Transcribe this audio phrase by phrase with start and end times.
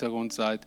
[0.00, 0.66] Hintergrund seid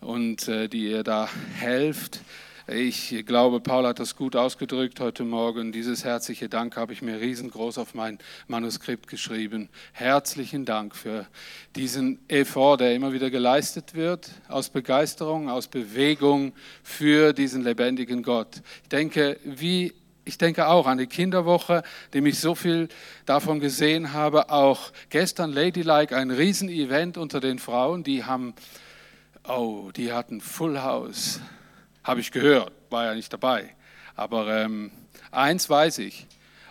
[0.00, 2.20] und äh, die ihr da helft.
[2.68, 5.72] Ich glaube, Paul hat das gut ausgedrückt heute Morgen.
[5.72, 9.70] Dieses herzliche Dank habe ich mir riesengroß auf mein Manuskript geschrieben.
[9.92, 11.26] Herzlichen Dank für
[11.74, 16.52] diesen Effort, der immer wieder geleistet wird, aus Begeisterung, aus Bewegung
[16.82, 18.60] für diesen lebendigen Gott.
[18.82, 19.94] Ich denke, wie
[20.26, 22.88] ich denke auch an die Kinderwoche, dem ich so viel
[23.26, 24.50] davon gesehen habe.
[24.50, 28.52] Auch gestern Ladylike, ein Riesenevent unter den Frauen, die haben,
[29.48, 31.40] oh, die hatten Full House.
[32.02, 33.74] Habe ich gehört, war ja nicht dabei.
[34.16, 34.90] Aber ähm,
[35.30, 36.26] eins weiß ich,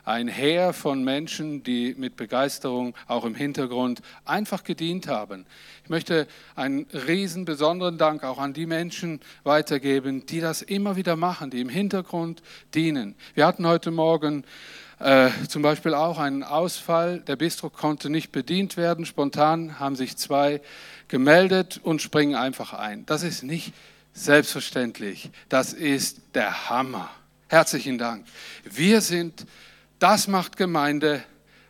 [0.05, 5.45] ein Heer von Menschen, die mit Begeisterung auch im Hintergrund einfach gedient haben.
[5.83, 11.15] Ich möchte einen riesen besonderen Dank auch an die Menschen weitergeben, die das immer wieder
[11.15, 12.41] machen, die im Hintergrund
[12.73, 13.15] dienen.
[13.33, 14.45] Wir hatten heute Morgen
[14.99, 17.19] äh, zum Beispiel auch einen Ausfall.
[17.19, 19.05] Der Bistro konnte nicht bedient werden.
[19.05, 20.61] Spontan haben sich zwei
[21.09, 23.05] gemeldet und springen einfach ein.
[23.05, 23.73] Das ist nicht
[24.17, 27.09] Selbstverständlich, das ist der Hammer.
[27.49, 28.25] Herzlichen Dank.
[28.63, 29.45] Wir sind,
[29.99, 31.23] das macht Gemeinde,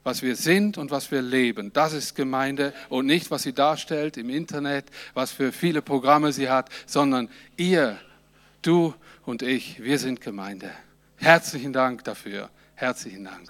[0.03, 1.73] was wir sind und was wir leben.
[1.73, 6.49] Das ist Gemeinde und nicht, was sie darstellt im Internet, was für viele Programme sie
[6.49, 7.99] hat, sondern ihr,
[8.61, 8.93] du
[9.25, 10.71] und ich, wir sind Gemeinde.
[11.17, 12.49] Herzlichen Dank dafür.
[12.75, 13.49] Herzlichen Dank.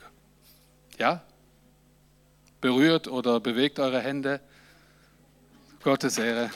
[0.98, 1.24] Ja?
[2.62, 4.40] Berührt oder bewegt eure Hände.
[5.84, 6.50] Gottes Ehre.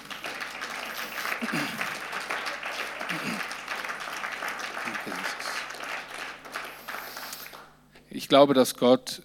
[8.12, 9.22] Ich glaube, dass Gott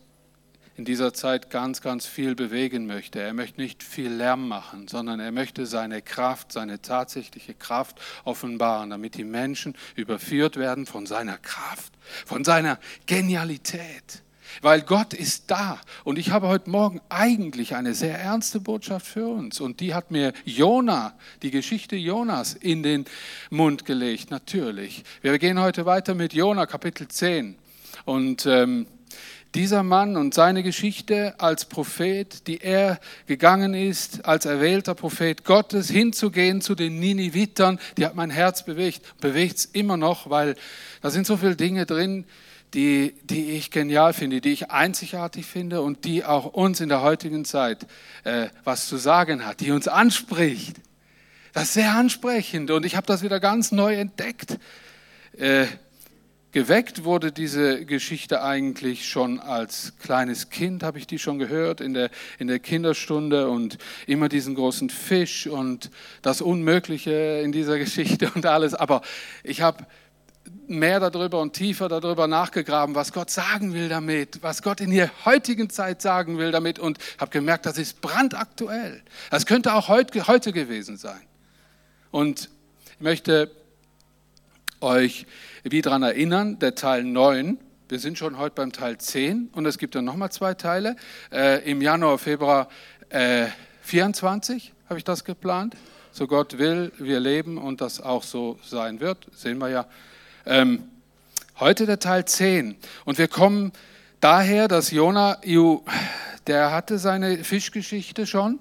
[0.77, 3.21] in dieser Zeit ganz, ganz viel bewegen möchte.
[3.21, 8.91] Er möchte nicht viel Lärm machen, sondern er möchte seine Kraft, seine tatsächliche Kraft offenbaren,
[8.91, 11.93] damit die Menschen überführt werden von seiner Kraft,
[12.27, 14.25] von seiner Genialität
[14.63, 15.81] weil Gott ist da.
[16.05, 19.61] Und ich habe heute Morgen eigentlich eine sehr ernste Botschaft für uns.
[19.61, 23.05] Und die hat mir Jona, die Geschichte Jonas, in den
[23.51, 25.05] Mund gelegt, natürlich.
[25.23, 27.57] Wir gehen heute weiter mit Jona, Kapitel 10.
[28.05, 28.87] Und ähm,
[29.55, 35.89] dieser Mann und seine Geschichte als Prophet, die er gegangen ist, als erwählter Prophet Gottes,
[35.89, 40.57] hinzugehen zu den Ninivitern, die hat mein Herz bewegt, bewegt es immer noch, weil
[41.03, 42.25] da sind so viele Dinge drin,
[42.75, 47.03] die, die ich genial finde, die ich einzigartig finde und die auch uns in der
[47.03, 47.87] heutigen Zeit
[48.25, 50.79] äh, was zu sagen hat, die uns anspricht.
[51.53, 54.59] Das ist sehr ansprechend und ich habe das wieder ganz neu entdeckt.
[55.39, 55.67] Äh,
[56.55, 61.95] geweckt wurde diese Geschichte eigentlich schon als kleines Kind, habe ich die schon gehört in
[61.95, 63.77] der, in der Kinderstunde und
[64.07, 65.91] immer diesen großen Fisch und
[66.23, 68.73] das Unmögliche in dieser Geschichte und alles.
[68.73, 69.03] Aber
[69.43, 69.85] ich habe
[70.69, 75.11] mehr darüber und tiefer darüber nachgegraben, was Gott sagen will damit, was Gott in der
[75.25, 79.03] heutigen Zeit sagen will damit und habe gemerkt, das ist brandaktuell.
[79.29, 81.23] Das könnte auch heute, heute gewesen sein.
[82.13, 82.49] Und
[82.95, 83.51] ich möchte
[84.85, 85.27] euch
[85.65, 87.59] wie daran erinnern, der Teil 9,
[87.89, 90.97] wir sind schon heute beim Teil 10 und es gibt dann nochmal zwei Teile.
[91.33, 92.69] Äh, Im Januar, Februar
[93.09, 93.47] äh,
[93.83, 95.75] 24 habe ich das geplant.
[96.13, 99.87] So Gott will, wir leben und das auch so sein wird, sehen wir ja
[100.47, 100.85] ähm,
[101.59, 102.77] heute der Teil 10.
[103.05, 103.73] Und wir kommen
[104.21, 105.41] daher, dass Jona,
[106.47, 108.61] der hatte seine Fischgeschichte schon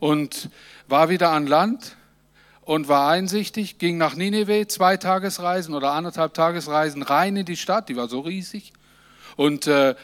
[0.00, 0.50] und
[0.86, 1.96] war wieder an Land
[2.64, 7.88] und war einsichtig, ging nach Nineveh, zwei Tagesreisen oder anderthalb Tagesreisen rein in die Stadt,
[7.88, 8.72] die war so riesig,
[9.36, 9.94] und äh,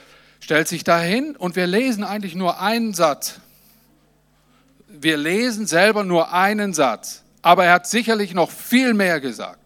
[0.41, 3.41] stellt sich dahin und wir lesen eigentlich nur einen Satz.
[4.89, 9.59] Wir lesen selber nur einen Satz, aber er hat sicherlich noch viel mehr gesagt.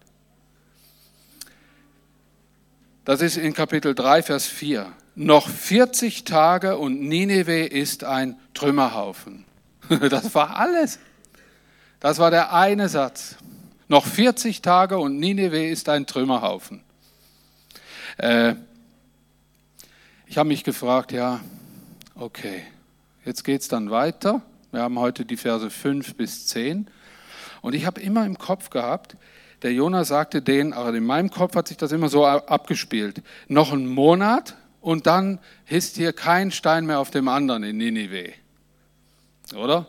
[3.03, 4.91] Das ist in Kapitel 3, Vers 4.
[5.15, 9.45] Noch 40 Tage und Nineveh ist ein Trümmerhaufen.
[10.09, 10.97] Das war alles.
[12.05, 13.35] Das war der eine Satz.
[13.87, 16.83] Noch 40 Tage und Nineveh ist ein Trümmerhaufen.
[18.17, 18.53] Äh,
[20.27, 21.39] ich habe mich gefragt, ja,
[22.13, 22.61] okay,
[23.25, 24.43] jetzt geht es dann weiter.
[24.71, 26.91] Wir haben heute die Verse 5 bis 10.
[27.63, 29.17] Und ich habe immer im Kopf gehabt,
[29.63, 33.73] der Jonah sagte denen, aber in meinem Kopf hat sich das immer so abgespielt, noch
[33.73, 38.31] ein Monat und dann ist hier kein Stein mehr auf dem anderen in Ninive.
[39.55, 39.87] Oder?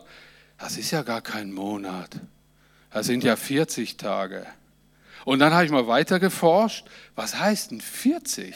[0.57, 2.19] Das ist ja gar kein Monat.
[2.91, 4.45] Das sind ja 40 Tage.
[5.25, 8.55] Und dann habe ich mal weiter geforscht, was heißt denn 40?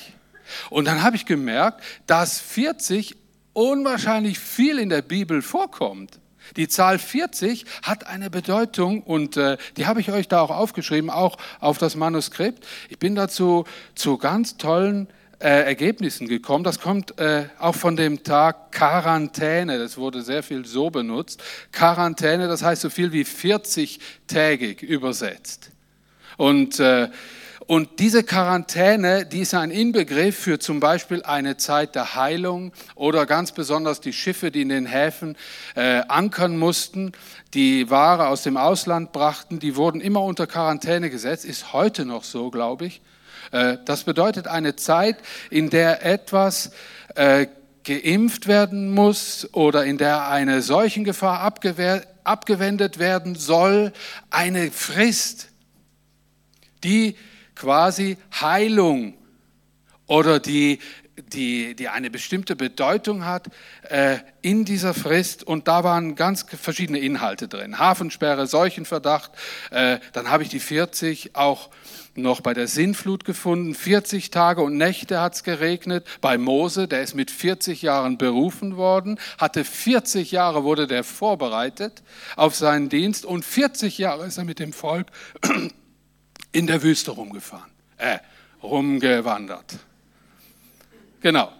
[0.69, 3.18] Und dann habe ich gemerkt, dass 40
[3.53, 6.19] unwahrscheinlich viel in der Bibel vorkommt.
[6.56, 11.09] Die Zahl 40 hat eine Bedeutung und äh, die habe ich euch da auch aufgeschrieben,
[11.09, 12.65] auch auf das Manuskript.
[12.89, 13.65] Ich bin dazu
[13.95, 15.07] zu ganz tollen
[15.41, 16.63] äh, Ergebnissen gekommen.
[16.63, 19.79] Das kommt äh, auch von dem Tag Quarantäne.
[19.79, 21.43] Das wurde sehr viel so benutzt.
[21.71, 25.71] Quarantäne, das heißt so viel wie 40-tägig übersetzt.
[26.38, 27.09] Und äh,
[27.71, 33.25] und diese Quarantäne, die ist ein Inbegriff für zum Beispiel eine Zeit der Heilung oder
[33.25, 35.38] ganz besonders die Schiffe, die in den Häfen
[35.75, 37.13] äh, ankern mussten,
[37.53, 42.25] die Ware aus dem Ausland brachten, die wurden immer unter Quarantäne gesetzt, ist heute noch
[42.25, 43.01] so, glaube ich.
[43.51, 45.18] Äh, das bedeutet eine Zeit,
[45.50, 46.71] in der etwas
[47.15, 47.48] äh,
[47.83, 53.92] geimpft werden muss oder in der eine Seuchengefahr abgewendet werden soll,
[54.30, 55.50] eine Frist,
[56.83, 57.15] die
[57.56, 59.15] quasi Heilung
[60.07, 60.80] oder die,
[61.33, 63.48] die, die eine bestimmte Bedeutung hat
[63.89, 65.44] äh, in dieser Frist.
[65.44, 67.80] Und da waren ganz verschiedene Inhalte drin.
[67.80, 69.31] Hafensperre, Seuchenverdacht.
[69.71, 71.69] Äh, dann habe ich die 40 auch
[72.15, 73.73] noch bei der Sintflut gefunden.
[73.73, 76.05] 40 Tage und Nächte hat es geregnet.
[76.19, 82.03] Bei Mose, der ist mit 40 Jahren berufen worden, hatte 40 Jahre, wurde der vorbereitet
[82.35, 85.07] auf seinen Dienst und 40 Jahre ist er mit dem Volk
[86.51, 88.19] in der Wüste rumgefahren, äh,
[88.61, 89.77] rumgewandert.
[91.21, 91.51] Genau.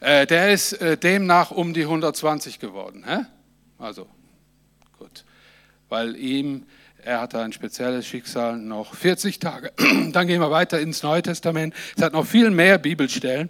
[0.00, 3.04] Äh, der ist äh, demnach um die 120 geworden.
[3.06, 3.24] Hä?
[3.78, 4.06] Also,
[4.98, 5.24] gut.
[5.88, 6.66] Weil ihm,
[7.06, 9.72] er hatte ein spezielles Schicksal, noch 40 Tage.
[10.10, 11.72] Dann gehen wir weiter ins Neue Testament.
[11.96, 13.48] Es hat noch viel mehr Bibelstellen.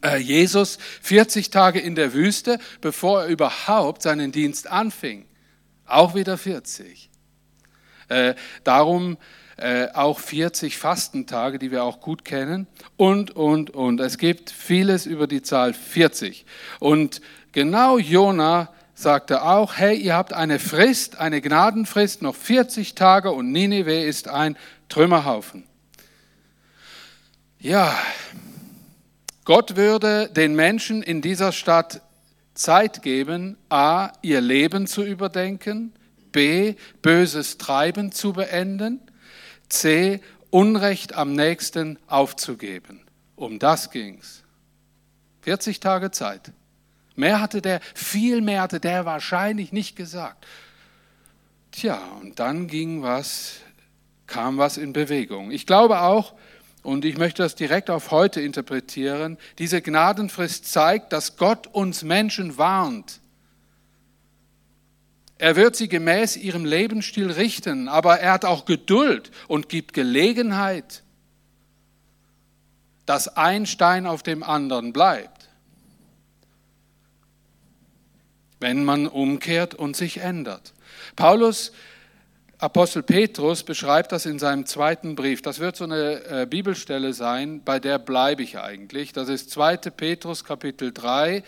[0.00, 5.26] Äh, Jesus 40 Tage in der Wüste, bevor er überhaupt seinen Dienst anfing.
[5.86, 7.10] Auch wieder 40.
[8.06, 9.16] Äh, darum
[9.56, 13.98] äh, auch 40 Fastentage, die wir auch gut kennen und, und, und.
[13.98, 16.46] Es gibt vieles über die Zahl 40.
[16.78, 18.72] Und genau Jona
[19.02, 24.28] sagte auch, hey, ihr habt eine Frist, eine Gnadenfrist, noch 40 Tage und Ninive ist
[24.28, 24.56] ein
[24.88, 25.64] Trümmerhaufen.
[27.58, 27.96] Ja,
[29.44, 32.00] Gott würde den Menschen in dieser Stadt
[32.54, 35.92] Zeit geben, a, ihr Leben zu überdenken,
[36.32, 39.00] b, böses Treiben zu beenden
[39.68, 40.20] C.
[40.50, 43.00] Unrecht am nächsten aufzugeben.
[43.36, 44.44] Um das ging's.
[45.40, 46.52] 40 Tage Zeit.
[47.16, 50.46] Mehr hatte der, viel mehr hatte der wahrscheinlich nicht gesagt.
[51.70, 53.56] Tja, und dann ging was,
[54.26, 55.50] kam was in Bewegung.
[55.50, 56.34] Ich glaube auch,
[56.82, 62.58] und ich möchte das direkt auf heute interpretieren, diese Gnadenfrist zeigt, dass Gott uns Menschen
[62.58, 63.22] warnt
[65.42, 71.02] er wird sie gemäß ihrem Lebensstil richten, aber er hat auch Geduld und gibt Gelegenheit,
[73.06, 75.41] dass ein Stein auf dem anderen bleibt,
[78.62, 80.72] wenn man umkehrt und sich ändert.
[81.16, 81.72] Paulus,
[82.58, 85.42] Apostel Petrus, beschreibt das in seinem zweiten Brief.
[85.42, 89.12] Das wird so eine äh, Bibelstelle sein, bei der bleibe ich eigentlich.
[89.12, 89.76] Das ist 2.
[89.76, 91.42] Petrus Kapitel 3,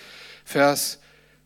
[0.45, 0.99] Vers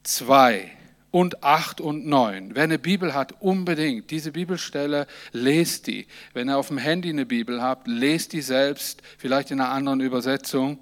[0.04, 0.72] 2
[1.10, 2.54] und 8 und 9.
[2.54, 6.06] Wer eine Bibel hat, unbedingt diese Bibelstelle, lest die.
[6.32, 10.00] Wenn ihr auf dem Handy eine Bibel habt, lest die selbst, vielleicht in einer anderen
[10.00, 10.78] Übersetzung.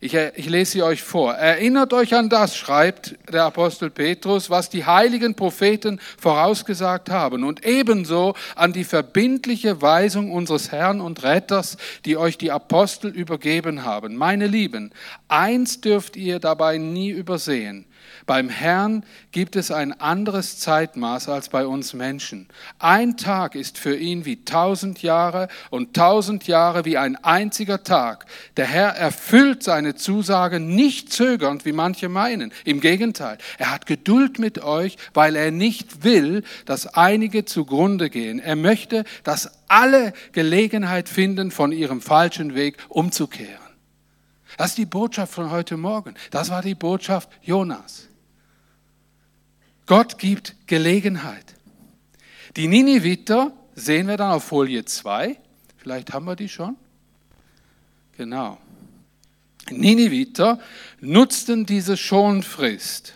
[0.00, 1.34] Ich, äh, ich, lese sie euch vor.
[1.34, 7.64] Erinnert euch an das, schreibt der Apostel Petrus, was die heiligen Propheten vorausgesagt haben und
[7.64, 14.16] ebenso an die verbindliche Weisung unseres Herrn und Retters, die euch die Apostel übergeben haben.
[14.16, 14.92] Meine Lieben,
[15.28, 17.86] eins dürft ihr dabei nie übersehen.
[18.26, 22.48] Beim Herrn gibt es ein anderes Zeitmaß als bei uns Menschen.
[22.80, 28.26] Ein Tag ist für ihn wie tausend Jahre und tausend Jahre wie ein einziger Tag.
[28.56, 32.52] Der Herr erfüllt seine Zusage nicht zögernd, wie manche meinen.
[32.64, 38.40] Im Gegenteil, er hat Geduld mit euch, weil er nicht will, dass einige zugrunde gehen.
[38.40, 43.54] Er möchte, dass alle Gelegenheit finden, von ihrem falschen Weg umzukehren.
[44.56, 46.14] Das ist die Botschaft von heute Morgen.
[46.32, 48.08] Das war die Botschaft Jonas.
[49.86, 51.54] Gott gibt Gelegenheit.
[52.56, 55.38] Die Niniviter sehen wir dann auf Folie 2.
[55.76, 56.76] Vielleicht haben wir die schon.
[58.16, 58.58] Genau.
[59.70, 60.58] Niniviter
[61.00, 63.14] nutzten diese Schonfrist.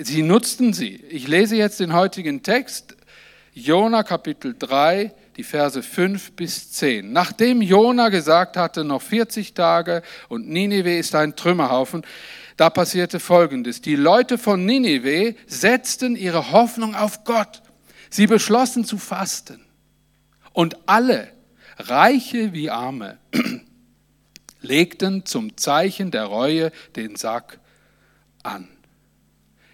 [0.00, 0.96] Sie nutzten sie.
[1.08, 2.96] Ich lese jetzt den heutigen Text,
[3.52, 7.12] Jona Kapitel 3, die Verse 5 bis 10.
[7.12, 12.02] Nachdem Jona gesagt hatte, noch 40 Tage und Ninive ist ein Trümmerhaufen,
[12.58, 13.80] da passierte Folgendes.
[13.80, 17.62] Die Leute von Ninive setzten ihre Hoffnung auf Gott.
[18.10, 19.64] Sie beschlossen zu fasten.
[20.52, 21.28] Und alle,
[21.78, 23.18] Reiche wie Arme,
[24.60, 27.60] legten zum Zeichen der Reue den Sack
[28.42, 28.68] an.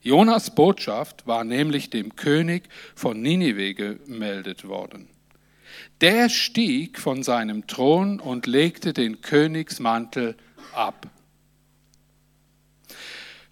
[0.03, 2.65] Jonas Botschaft war nämlich dem König
[2.95, 5.09] von Ninive gemeldet worden.
[6.03, 10.37] Der stieg von seinem Thron und legte den Königsmantel
[10.75, 11.09] ab.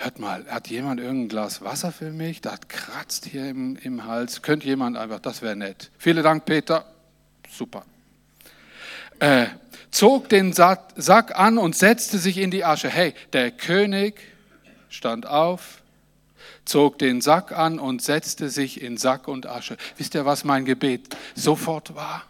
[0.02, 2.40] Hört mal, hat jemand irgendein Glas Wasser für mich?
[2.40, 4.42] Das kratzt hier im, im Hals.
[4.42, 5.92] Könnte jemand einfach, das wäre nett.
[5.96, 6.84] Vielen Dank, Peter.
[7.48, 7.84] Super.
[9.20, 9.46] Äh,
[9.92, 12.88] zog den Sack an und setzte sich in die Asche.
[12.88, 14.18] Hey, der König
[14.88, 15.82] stand auf,
[16.64, 19.76] zog den Sack an und setzte sich in Sack und Asche.
[19.98, 22.24] Wisst ihr, was mein Gebet sofort war?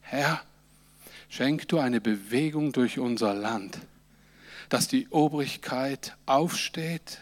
[0.00, 0.40] Herr,
[1.28, 3.80] schenk du eine Bewegung durch unser Land
[4.70, 7.18] dass die Obrigkeit aufsteht,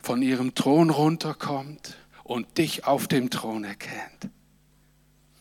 [0.00, 4.30] von ihrem Thron runterkommt und dich auf dem Thron erkennt.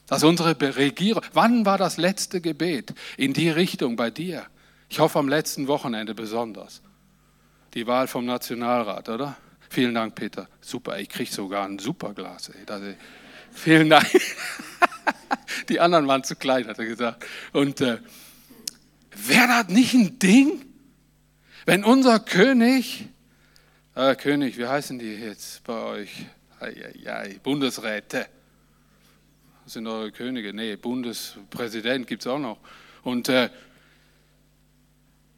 [0.08, 4.46] Dass unsere Regierung, wann war das letzte Gebet in die Richtung bei dir?
[4.89, 6.82] Ich hoffe am letzten Wochenende besonders.
[7.74, 9.36] Die Wahl vom Nationalrat, oder?
[9.70, 10.48] Vielen Dank, Peter.
[10.62, 12.50] Super, ich kriege sogar ein Superglas.
[12.50, 12.66] Ey.
[12.66, 12.82] Das,
[13.51, 14.08] vielen Dank.
[15.70, 17.25] Die anderen waren zu klein, hat er gesagt.
[17.51, 17.98] Und äh,
[19.27, 20.65] Wäre das nicht ein Ding,
[21.65, 23.07] wenn unser König,
[23.96, 26.25] äh, König, wie heißen die jetzt bei euch?
[26.60, 28.25] Eieiei, Bundesräte.
[29.63, 30.53] Das sind eure Könige.
[30.53, 32.57] Nee, Bundespräsident gibt es auch noch.
[33.03, 33.50] Und äh,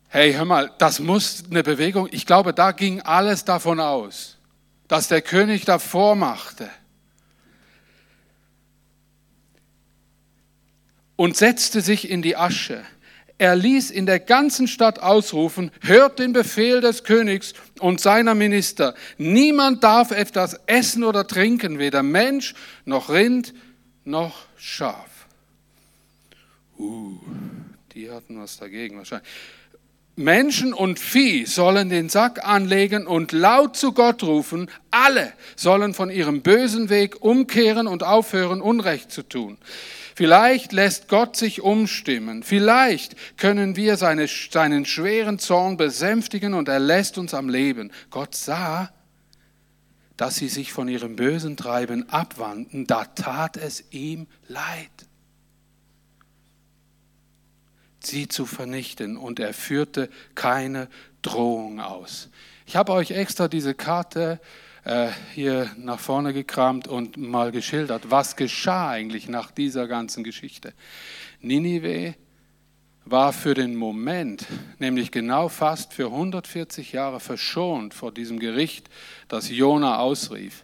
[0.07, 4.37] hey, hör mal, das muss eine Bewegung, ich glaube, da ging alles davon aus,
[4.87, 6.69] dass der König davor machte.
[11.15, 12.85] Und setzte sich in die Asche.
[13.39, 18.93] Er ließ in der ganzen Stadt ausrufen, hört den Befehl des Königs und seiner Minister.
[19.17, 22.53] Niemand darf etwas essen oder trinken, weder Mensch
[22.83, 23.53] noch Rind
[24.03, 25.07] noch Schaf.
[26.77, 27.17] Uh,
[27.93, 29.29] die hatten was dagegen wahrscheinlich.
[30.17, 34.69] Menschen und Vieh sollen den Sack anlegen und laut zu Gott rufen.
[34.91, 39.57] Alle sollen von ihrem bösen Weg umkehren und aufhören, Unrecht zu tun.
[40.19, 42.43] Vielleicht lässt Gott sich umstimmen.
[42.43, 47.89] Vielleicht können wir seine, seinen schweren Zorn besänftigen und er lässt uns am Leben.
[48.09, 48.91] Gott sah,
[50.17, 52.85] dass sie sich von ihrem bösen Treiben abwandten.
[52.85, 54.91] Da tat es ihm leid,
[58.01, 60.89] sie zu vernichten und er führte keine
[61.21, 62.27] Drohung aus.
[62.65, 64.68] Ich habe euch extra diese Karte äh,
[65.35, 70.73] hier nach vorne gekramt und mal geschildert, was geschah eigentlich nach dieser ganzen Geschichte.
[71.41, 72.15] Ninive
[73.11, 74.45] war für den Moment,
[74.77, 78.89] nämlich genau fast für 140 Jahre verschont vor diesem Gericht,
[79.27, 80.63] das Jona ausrief,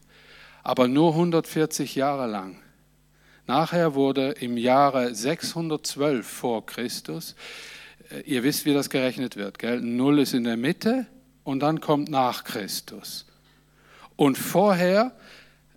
[0.64, 2.62] aber nur 140 Jahre lang.
[3.48, 7.36] Nachher wurde im Jahre 612 vor Christus,
[8.12, 9.82] äh, ihr wisst, wie das gerechnet wird, gell?
[9.82, 11.08] Null ist in der Mitte
[11.44, 13.28] und dann kommt nach Christus.
[14.16, 15.12] Und vorher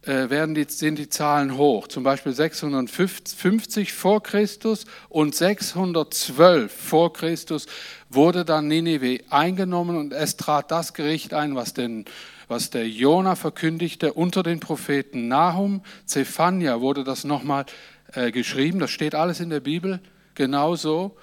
[0.02, 7.12] äh, werden die, sind die Zahlen hoch, zum Beispiel 650 vor Christus und 612 vor
[7.12, 7.66] Christus
[8.08, 12.04] wurde dann Ninive eingenommen und es trat das Gericht ein, was, den,
[12.46, 17.66] was der Jona verkündigte unter den Propheten Nahum, Zephania wurde das nochmal
[18.12, 20.00] äh, geschrieben, das steht alles in der Bibel
[20.34, 21.16] genauso.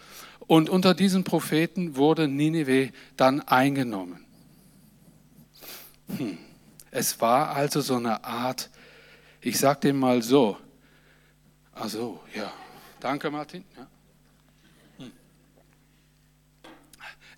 [0.48, 4.24] Und unter diesen Propheten wurde Ninive dann eingenommen.
[6.18, 6.38] Hm.
[6.96, 8.70] Es war also so eine Art,
[9.42, 10.58] ich sage dem mal so,
[11.74, 12.54] also ja,
[13.02, 13.66] danke Martin.
[13.76, 13.88] Ja.
[15.00, 15.12] Hm.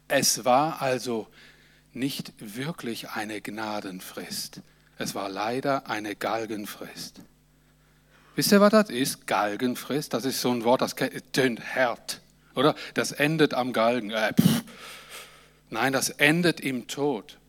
[0.07, 1.27] Es war also
[1.91, 4.61] nicht wirklich eine Gnadenfrist.
[4.99, 7.21] Es war leider eine Galgenfrist.
[8.35, 9.25] Wisst ihr, was das ist?
[9.25, 10.93] Galgenfrist, das ist so ein Wort, das
[11.31, 12.21] tönt hart,
[12.53, 12.75] oder?
[12.93, 14.11] Das endet am Galgen.
[14.11, 14.33] Äh,
[15.71, 17.39] Nein, das endet im Tod.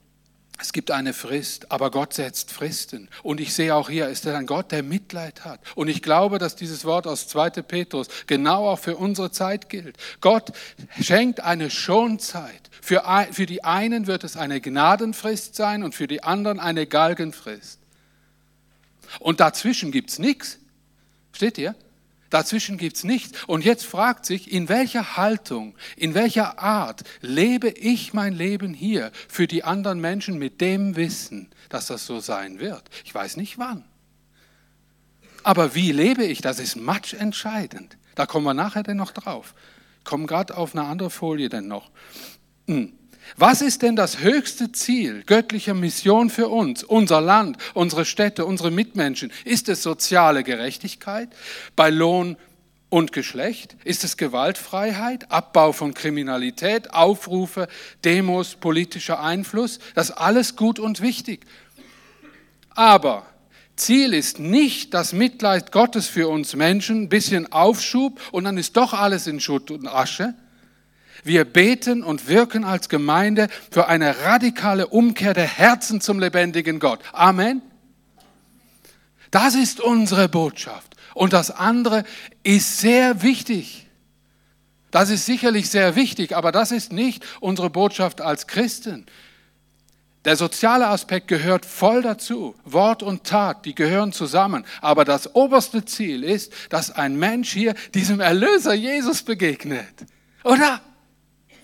[0.60, 3.08] Es gibt eine Frist, aber Gott setzt Fristen.
[3.22, 5.60] Und ich sehe auch hier, ist er ein Gott, der Mitleid hat.
[5.76, 7.50] Und ich glaube, dass dieses Wort aus 2.
[7.62, 9.96] Petrus genau auch für unsere Zeit gilt.
[10.20, 10.52] Gott
[11.00, 12.70] schenkt eine Schonzeit.
[12.82, 17.78] Für, für die einen wird es eine Gnadenfrist sein und für die anderen eine Galgenfrist.
[19.20, 20.58] Und dazwischen gibt es nichts.
[21.32, 21.76] Steht ihr?
[22.30, 23.44] Dazwischen gibt es nichts.
[23.46, 29.12] Und jetzt fragt sich, in welcher Haltung, in welcher Art lebe ich mein Leben hier
[29.28, 32.82] für die anderen Menschen mit dem Wissen, dass das so sein wird.
[33.04, 33.84] Ich weiß nicht wann.
[35.42, 37.96] Aber wie lebe ich, das ist matchentscheidend.
[38.14, 39.54] Da kommen wir nachher denn noch drauf.
[40.04, 41.90] Kommen gerade auf eine andere Folie denn noch.
[42.66, 42.97] Hm.
[43.36, 48.70] Was ist denn das höchste Ziel göttlicher Mission für uns, unser Land, unsere Städte, unsere
[48.70, 49.32] Mitmenschen?
[49.44, 51.28] Ist es soziale Gerechtigkeit
[51.76, 52.36] bei Lohn
[52.88, 53.76] und Geschlecht?
[53.84, 57.68] Ist es Gewaltfreiheit, Abbau von Kriminalität, Aufrufe,
[58.04, 59.78] Demos, politischer Einfluss?
[59.94, 61.46] Das ist alles gut und wichtig.
[62.70, 63.26] Aber
[63.76, 68.76] Ziel ist nicht das Mitleid Gottes für uns Menschen, ein bisschen Aufschub und dann ist
[68.76, 70.34] doch alles in Schutt und Asche.
[71.24, 77.00] Wir beten und wirken als Gemeinde für eine radikale Umkehr der Herzen zum lebendigen Gott.
[77.12, 77.62] Amen.
[79.30, 80.96] Das ist unsere Botschaft.
[81.14, 82.04] Und das andere
[82.42, 83.86] ist sehr wichtig.
[84.90, 89.04] Das ist sicherlich sehr wichtig, aber das ist nicht unsere Botschaft als Christen.
[90.24, 92.54] Der soziale Aspekt gehört voll dazu.
[92.64, 94.64] Wort und Tat, die gehören zusammen.
[94.80, 100.06] Aber das oberste Ziel ist, dass ein Mensch hier diesem Erlöser Jesus begegnet.
[100.44, 100.80] Oder?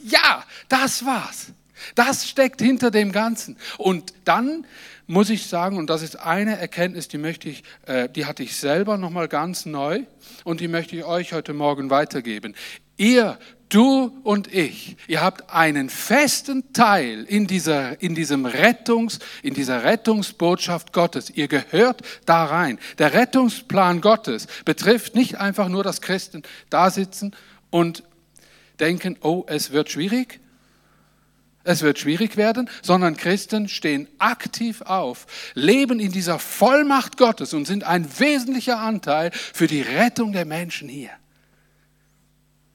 [0.05, 1.53] Ja, das war's.
[1.95, 3.57] Das steckt hinter dem Ganzen.
[3.79, 4.67] Und dann
[5.07, 8.57] muss ich sagen, und das ist eine Erkenntnis, die möchte ich, äh, die hatte ich
[8.57, 10.03] selber noch mal ganz neu
[10.45, 12.55] und die möchte ich euch heute Morgen weitergeben.
[12.97, 13.39] Ihr,
[13.71, 19.85] du und ich, ihr habt einen festen Teil in dieser, in diesem Rettungs, in dieser
[19.85, 21.31] Rettungsbotschaft Gottes.
[21.31, 22.79] Ihr gehört da rein.
[22.99, 27.35] Der Rettungsplan Gottes betrifft nicht einfach nur, dass Christen da sitzen
[27.71, 28.05] und
[28.81, 30.41] denken, oh, es wird schwierig,
[31.65, 37.67] es wird schwierig werden, sondern Christen stehen aktiv auf, leben in dieser Vollmacht Gottes und
[37.67, 41.11] sind ein wesentlicher Anteil für die Rettung der Menschen hier.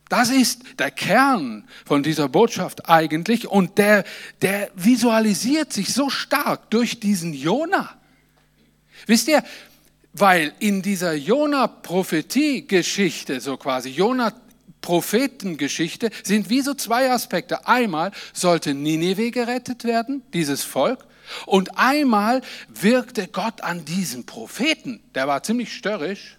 [0.09, 4.03] Das ist der Kern von dieser Botschaft eigentlich und der,
[4.41, 7.95] der visualisiert sich so stark durch diesen Jona.
[9.05, 9.43] Wisst ihr,
[10.13, 14.33] weil in dieser Jona-Prophetie-Geschichte, so quasi, Jona
[14.81, 17.67] Prophetengeschichte sind wie so zwei Aspekte.
[17.67, 21.05] Einmal sollte Nineveh gerettet werden, dieses Volk,
[21.45, 25.01] und einmal wirkte Gott an diesem Propheten.
[25.15, 26.38] Der war ziemlich störrisch,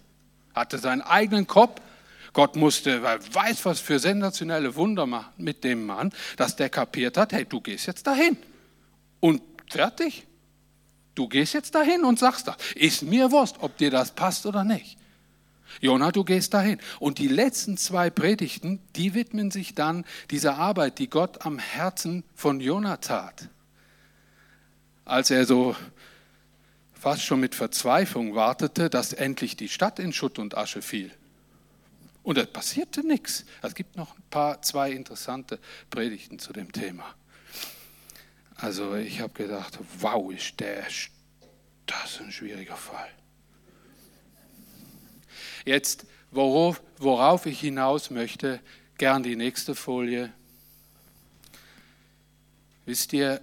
[0.55, 1.81] hatte seinen eigenen Kopf.
[2.33, 7.17] Gott musste, wer weiß was für sensationelle Wunder machen mit dem Mann, dass der kapiert
[7.17, 8.37] hat, hey, du gehst jetzt dahin.
[9.21, 10.27] Und fertig.
[11.15, 12.57] Du gehst jetzt dahin und sagst das.
[12.75, 14.97] Ist mir Wurst, ob dir das passt oder nicht.
[15.81, 16.79] Jona, du gehst dahin.
[16.99, 22.23] Und die letzten zwei Predigten, die widmen sich dann dieser Arbeit, die Gott am Herzen
[22.35, 23.49] von Jona tat.
[25.05, 25.75] Als er so
[26.93, 31.11] fast schon mit Verzweiflung wartete, dass endlich die Stadt in Schutt und Asche fiel.
[32.23, 33.47] Und es passierte nichts.
[33.63, 37.15] Es gibt noch ein paar, zwei interessante Predigten zu dem Thema.
[38.57, 40.85] Also ich habe gedacht, wow, ist der,
[41.87, 43.09] das ein schwieriger Fall.
[45.65, 48.61] Jetzt, worauf, worauf ich hinaus möchte,
[48.99, 50.33] gern die nächste Folie.
[52.87, 53.41] Wisst ihr,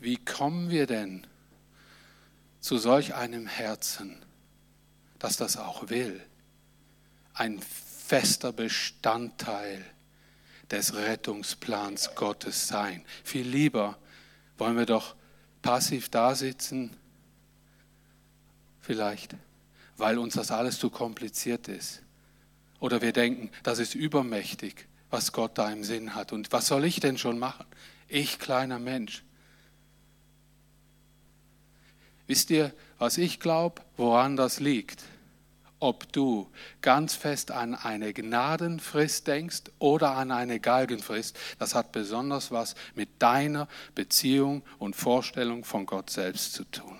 [0.00, 1.26] wie kommen wir denn
[2.60, 4.22] zu solch einem Herzen,
[5.18, 6.22] dass das auch will?
[7.32, 9.84] Ein fester Bestandteil
[10.70, 13.04] des Rettungsplans Gottes sein.
[13.22, 13.98] Viel lieber
[14.58, 15.14] wollen wir doch
[15.62, 16.96] passiv da sitzen,
[18.80, 19.34] vielleicht
[19.96, 22.02] weil uns das alles zu kompliziert ist.
[22.80, 26.32] Oder wir denken, das ist übermächtig, was Gott da im Sinn hat.
[26.32, 27.66] Und was soll ich denn schon machen?
[28.08, 29.22] Ich kleiner Mensch.
[32.26, 35.02] Wisst ihr, was ich glaube, woran das liegt?
[35.80, 42.50] Ob du ganz fest an eine Gnadenfrist denkst oder an eine Galgenfrist, das hat besonders
[42.50, 46.98] was mit deiner Beziehung und Vorstellung von Gott selbst zu tun.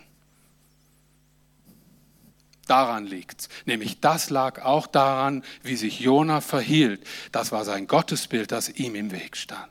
[2.66, 3.48] Daran liegt's.
[3.66, 7.06] Nämlich das lag auch daran, wie sich Jona verhielt.
[7.32, 9.70] Das war sein Gottesbild, das ihm im Weg stand.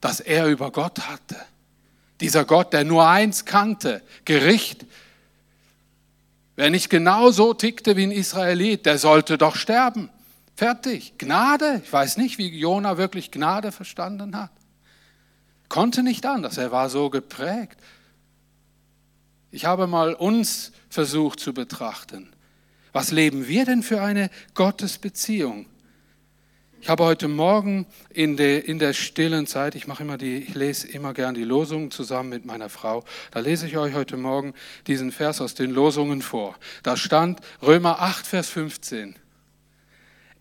[0.00, 1.36] Dass er über Gott hatte.
[2.20, 4.86] Dieser Gott, der nur eins kannte, Gericht.
[6.54, 10.08] Wer nicht genau so tickte wie ein Israelit, der sollte doch sterben.
[10.56, 11.18] Fertig.
[11.18, 11.82] Gnade.
[11.84, 14.50] Ich weiß nicht, wie Jona wirklich Gnade verstanden hat.
[15.68, 16.56] Konnte nicht anders.
[16.56, 17.78] Er war so geprägt.
[19.56, 22.28] Ich habe mal uns versucht zu betrachten.
[22.92, 25.64] Was leben wir denn für eine Gottesbeziehung?
[26.82, 30.54] Ich habe heute Morgen in der, in der stillen Zeit, ich mache immer die, ich
[30.54, 33.02] lese immer gern die Losungen zusammen mit meiner Frau.
[33.30, 34.52] Da lese ich euch heute Morgen
[34.88, 36.54] diesen Vers aus den Losungen vor.
[36.82, 39.16] Da stand Römer 8, Vers 15.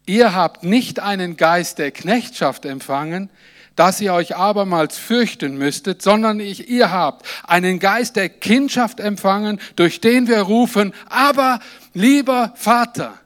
[0.05, 3.29] Ihr habt nicht einen Geist der Knechtschaft empfangen,
[3.75, 9.59] dass ihr euch abermals fürchten müsstet, sondern ich, ihr habt einen Geist der Kindschaft empfangen,
[9.75, 11.59] durch den wir rufen, aber
[11.93, 13.19] lieber Vater.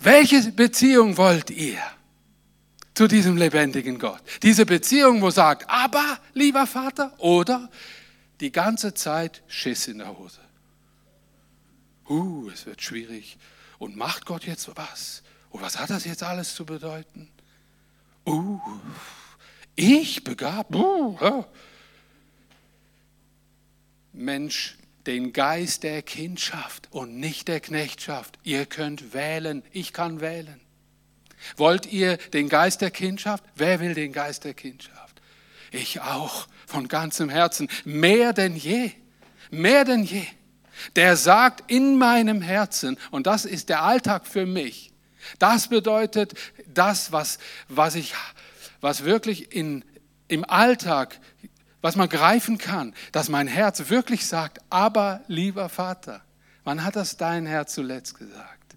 [0.00, 1.78] Welche Beziehung wollt ihr
[2.94, 4.20] zu diesem lebendigen Gott?
[4.42, 7.70] Diese Beziehung, wo sagt, aber lieber Vater, oder
[8.40, 10.40] die ganze Zeit Schiss in der Hose.
[12.08, 13.38] Uh, es wird schwierig.
[13.78, 15.22] Und macht Gott jetzt was?
[15.50, 17.30] Und was hat das jetzt alles zu bedeuten?
[18.26, 18.60] Uh,
[19.76, 20.74] ich begabt?
[20.74, 21.46] Uh, ja.
[24.12, 28.38] Mensch den Geist der Kindschaft und nicht der Knechtschaft.
[28.42, 30.60] Ihr könnt wählen, ich kann wählen.
[31.56, 33.44] Wollt ihr den Geist der Kindschaft?
[33.54, 35.20] Wer will den Geist der Kindschaft?
[35.70, 38.92] Ich auch, von ganzem Herzen, mehr denn je,
[39.50, 40.24] mehr denn je.
[40.96, 44.92] Der sagt in meinem Herzen, und das ist der Alltag für mich,
[45.38, 46.34] das bedeutet
[46.66, 48.14] das, was, was, ich,
[48.84, 49.82] was wirklich in,
[50.28, 51.18] im Alltag
[51.80, 56.22] was man greifen kann, dass mein Herz wirklich sagt, aber lieber Vater,
[56.64, 58.76] wann hat das dein Herz zuletzt gesagt?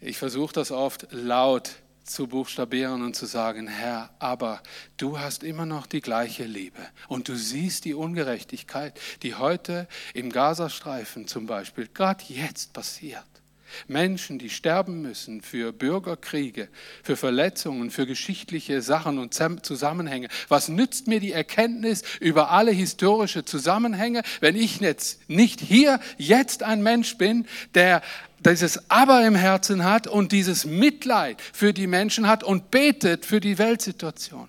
[0.00, 4.62] Ich versuche das oft laut zu buchstabieren und zu sagen, Herr, aber
[4.96, 10.30] du hast immer noch die gleiche Liebe und du siehst die Ungerechtigkeit, die heute im
[10.30, 13.37] Gazastreifen zum Beispiel gerade jetzt passiert.
[13.86, 16.68] Menschen, die sterben müssen für Bürgerkriege,
[17.02, 20.28] für Verletzungen, für geschichtliche Sachen und Zusammenhänge.
[20.48, 26.62] Was nützt mir die Erkenntnis über alle historische Zusammenhänge, wenn ich jetzt nicht hier jetzt
[26.62, 28.02] ein Mensch bin, der
[28.44, 33.40] dieses Aber im Herzen hat und dieses Mitleid für die Menschen hat und betet für
[33.40, 34.48] die Weltsituation.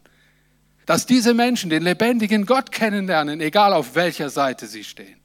[0.86, 5.19] Dass diese Menschen den lebendigen Gott kennenlernen, egal auf welcher Seite sie stehen.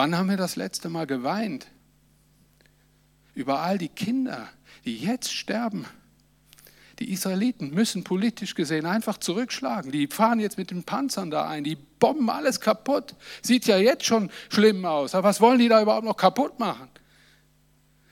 [0.00, 1.66] Wann haben wir das letzte Mal geweint?
[3.34, 4.48] Über all die Kinder,
[4.86, 5.84] die jetzt sterben.
[7.00, 9.92] Die Israeliten müssen politisch gesehen einfach zurückschlagen.
[9.92, 13.14] Die fahren jetzt mit den Panzern da ein, die bomben alles kaputt.
[13.42, 15.14] Sieht ja jetzt schon schlimm aus.
[15.14, 16.88] Aber was wollen die da überhaupt noch kaputt machen?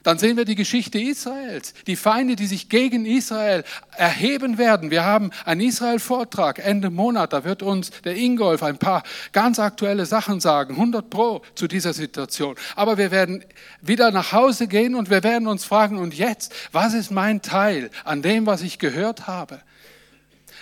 [0.08, 3.62] Dann sehen wir die Geschichte Israels, die Feinde, die sich gegen Israel
[3.94, 4.90] erheben werden.
[4.90, 10.06] Wir haben einen Israel-Vortrag Ende Monat, da wird uns der Ingolf ein paar ganz aktuelle
[10.06, 12.54] Sachen sagen, 100 Pro zu dieser Situation.
[12.74, 13.44] Aber wir werden
[13.82, 17.90] wieder nach Hause gehen und wir werden uns fragen, und jetzt, was ist mein Teil
[18.04, 19.60] an dem, was ich gehört habe?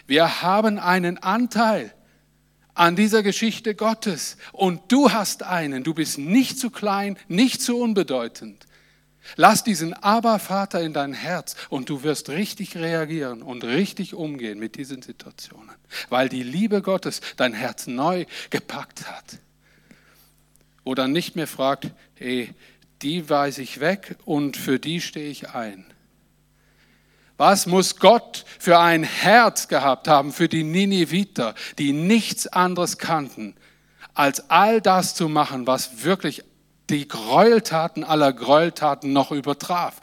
[0.08, 1.94] Wir haben einen Anteil
[2.74, 5.84] an dieser Geschichte Gottes und du hast einen.
[5.84, 8.65] Du bist nicht zu klein, nicht zu unbedeutend.
[9.34, 14.76] Lass diesen Aber-Vater in dein Herz und du wirst richtig reagieren und richtig umgehen mit
[14.76, 15.74] diesen Situationen,
[16.08, 19.38] weil die Liebe Gottes dein Herz neu gepackt hat.
[20.84, 22.54] Oder nicht mehr fragt, hey,
[23.02, 25.84] die weise ich weg und für die stehe ich ein.
[27.36, 33.54] Was muss Gott für ein Herz gehabt haben für die Nineviter, die nichts anderes kannten,
[34.14, 36.44] als all das zu machen, was wirklich
[36.90, 40.00] die Gräueltaten aller Gräueltaten noch übertraf.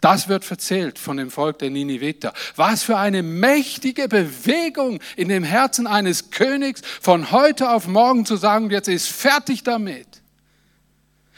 [0.00, 2.32] Das wird verzählt von dem Volk der Nineviter.
[2.54, 8.36] Was für eine mächtige Bewegung in dem Herzen eines Königs, von heute auf morgen zu
[8.36, 10.06] sagen, jetzt ist fertig damit.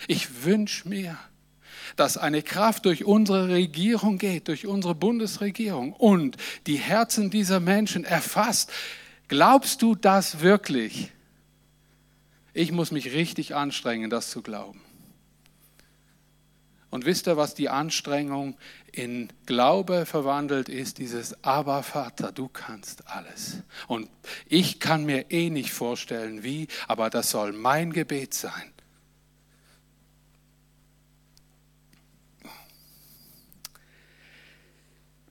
[0.07, 1.17] Ich wünsche mir,
[1.97, 8.05] dass eine Kraft durch unsere Regierung geht, durch unsere Bundesregierung und die Herzen dieser Menschen
[8.05, 8.71] erfasst.
[9.29, 11.11] Glaubst du das wirklich?
[12.59, 14.81] Ich muss mich richtig anstrengen, das zu glauben.
[16.91, 18.59] Und wisst ihr, was die Anstrengung
[18.91, 20.99] in Glaube verwandelt ist?
[20.99, 23.59] Dieses Aber Vater, du kannst alles.
[23.87, 24.11] Und
[24.47, 28.73] ich kann mir eh nicht vorstellen, wie, aber das soll mein Gebet sein.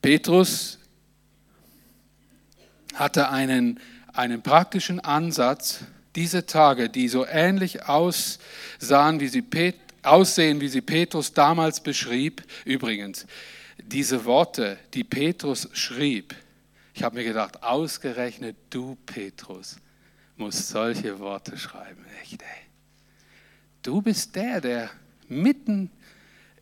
[0.02, 0.80] Petrus
[2.94, 3.82] hatte einen,
[4.13, 5.84] einen praktischen Ansatz,
[6.18, 12.44] diese Tage, die so ähnlich aussahen, wie sie Pet aussehen, wie sie Petrus damals beschrieb.
[12.66, 13.28] Übrigens,
[13.78, 16.36] diese Worte, die Petrus schrieb,
[16.96, 19.78] ich habe mir gedacht, ausgerechnet du, Petrus,
[20.38, 22.04] musst solche Worte schreiben.
[22.24, 22.48] Echt, ey.
[23.84, 24.90] Du bist der, der
[25.28, 25.92] mitten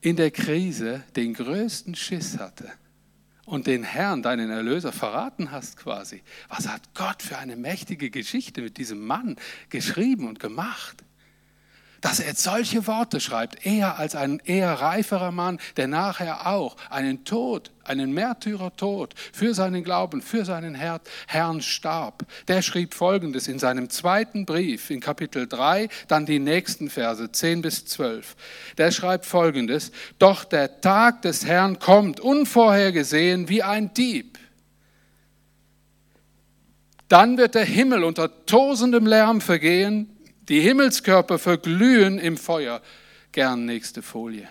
[0.01, 2.69] in der Krise den größten Schiss hatte
[3.45, 6.21] und den Herrn, deinen Erlöser, verraten hast quasi.
[6.49, 9.37] Was hat Gott für eine mächtige Geschichte mit diesem Mann
[9.69, 11.04] geschrieben und gemacht?
[12.05, 17.25] Dass er solche Worte schreibt, eher als ein eher reiferer Mann, der nachher auch einen
[17.25, 22.27] Tod, einen Märtyrertod für seinen Glauben, für seinen Herrn starb.
[22.47, 27.63] Der schrieb Folgendes in seinem zweiten Brief in Kapitel 3, dann die nächsten Verse 10
[27.63, 28.35] bis 12.
[28.77, 34.37] Der schreibt Folgendes, doch der Tag des Herrn kommt unvorhergesehen wie ein Dieb.
[37.07, 40.14] Dann wird der Himmel unter tosendem Lärm vergehen
[40.49, 42.81] die Himmelskörper verglühen im Feuer.
[43.31, 44.47] Gern nächste Folie.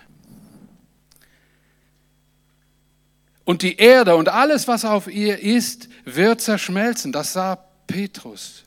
[3.45, 7.11] Und die Erde und alles, was auf ihr ist, wird zerschmelzen.
[7.11, 8.63] Das sah Petrus.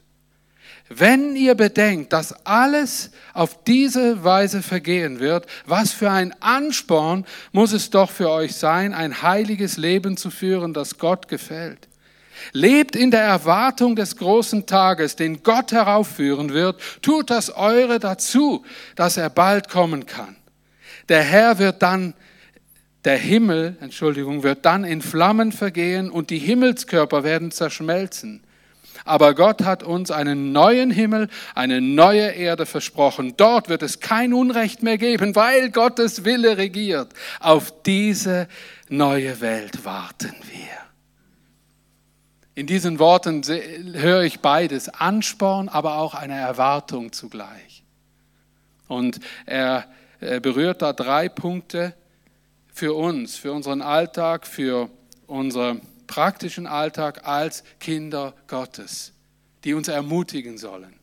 [0.90, 7.72] wenn ihr bedenkt, dass alles auf diese Weise vergehen wird, was für ein Ansporn muss
[7.72, 11.88] es doch für euch sein, ein heiliges Leben zu führen, das Gott gefällt.
[12.52, 16.80] Lebt in der Erwartung des großen Tages, den Gott heraufführen wird.
[17.02, 18.64] Tut das eure dazu,
[18.96, 20.36] dass er bald kommen kann.
[21.08, 22.14] Der Herr wird dann,
[23.04, 28.42] der Himmel, Entschuldigung, wird dann in Flammen vergehen und die Himmelskörper werden zerschmelzen.
[29.04, 33.34] Aber Gott hat uns einen neuen Himmel, eine neue Erde versprochen.
[33.36, 37.12] Dort wird es kein Unrecht mehr geben, weil Gottes Wille regiert.
[37.40, 38.48] Auf diese
[38.88, 40.77] neue Welt warten wir.
[42.58, 47.84] In diesen Worten höre ich beides, Ansporn, aber auch eine Erwartung zugleich.
[48.88, 49.86] Und er
[50.18, 51.94] berührt da drei Punkte
[52.66, 54.90] für uns, für unseren Alltag, für
[55.28, 59.12] unseren praktischen Alltag als Kinder Gottes,
[59.62, 60.98] die uns ermutigen sollen.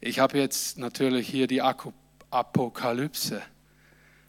[0.00, 3.42] Ich habe jetzt natürlich hier die Apokalypse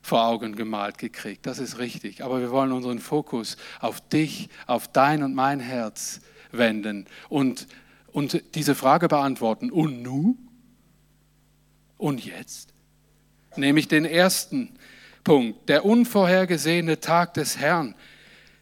[0.07, 1.45] vor Augen gemalt gekriegt.
[1.45, 2.23] Das ist richtig.
[2.23, 6.21] Aber wir wollen unseren Fokus auf dich, auf dein und mein Herz
[6.53, 7.67] wenden und,
[8.13, 9.69] und diese Frage beantworten.
[9.69, 10.37] Und nu?
[11.97, 12.73] Und jetzt?
[13.57, 14.77] Nämlich den ersten
[15.25, 17.93] Punkt, der unvorhergesehene Tag des Herrn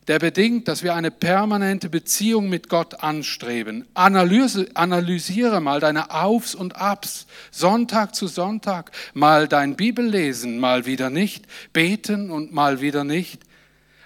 [0.07, 3.87] der bedingt, dass wir eine permanente Beziehung mit Gott anstreben.
[3.95, 11.09] Analyse, analysiere mal deine Aufs und Abs, Sonntag zu Sonntag, mal dein Bibellesen, mal wieder
[11.09, 13.41] nicht, beten und mal wieder nicht,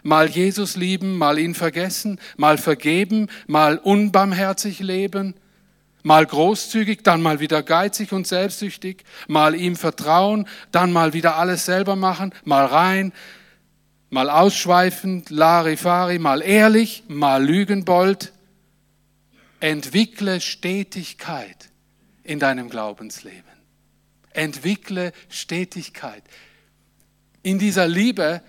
[0.04, 5.34] mal Jesus lieben, mal ihn vergessen, mal vergeben, mal unbarmherzig leben,
[6.04, 11.66] mal großzügig, dann mal wieder geizig und selbstsüchtig, mal ihm vertrauen, dann mal wieder alles
[11.66, 13.12] selber machen, mal rein,
[14.10, 18.34] mal ausschweifend, Larifari, mal ehrlich, mal lügenbold.
[19.60, 21.70] Entwickle Stetigkeit
[22.24, 23.44] in deinem Glaubensleben.
[24.32, 26.24] Entwickle Stetigkeit.
[27.44, 28.42] In dieser Liebe,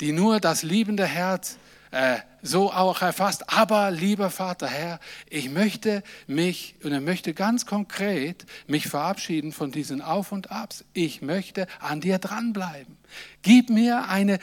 [0.00, 1.58] die nur das liebende Herz
[1.90, 3.50] äh, so auch erfasst.
[3.50, 5.00] Aber lieber Vater, Herr,
[5.30, 10.84] ich möchte mich und ich möchte ganz konkret mich verabschieden von diesen Auf und Abs.
[10.92, 12.96] Ich möchte an dir dranbleiben.
[13.42, 14.38] Gib mir eine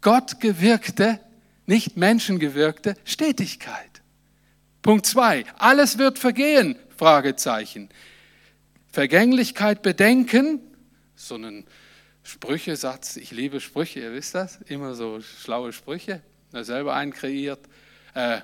[0.00, 1.20] Gott gewirkte,
[1.66, 4.02] nicht menschengewirkte Stetigkeit.
[4.82, 7.90] Punkt zwei: Alles wird vergehen, Fragezeichen.
[8.92, 10.60] Vergänglichkeit bedenken,
[11.14, 11.64] so ein
[12.22, 17.60] Sprüchesatz, ich liebe Sprüche, ihr wisst das, immer so schlaue Sprüche, er selber einen kreiert.
[18.14, 18.40] Äh,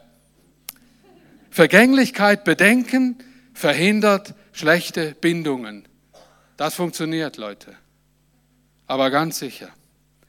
[1.51, 3.17] Vergänglichkeit bedenken
[3.55, 5.89] verhindert schlechte Bindungen.
[6.57, 7.75] Das funktioniert, Leute.
[8.87, 9.71] Aber ganz sicher.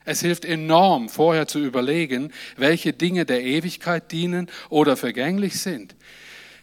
[0.08, 5.98] Es hilft enorm, vorher zu überlegen, welche Dinge der Ewigkeit dienen oder vergänglich sind.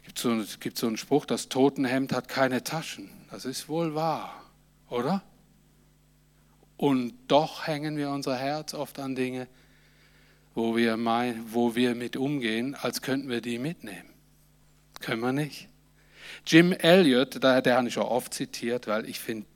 [0.06, 3.10] Es gibt so, einen Spruch, das Totenhemd hat keine Taschen.
[3.30, 4.50] Das ist wohl wahr,
[4.88, 5.22] oder?
[6.78, 9.46] Und doch hängen wir unser Herz oft an Dinge,
[10.54, 14.08] wo wir, mein, wo wir mit umgehen, als könnten wir die mitnehmen.
[15.00, 15.68] Können wir nicht.
[16.46, 19.46] Jim Elliot, der, der habe ich auch oft zitiert, weil ich finde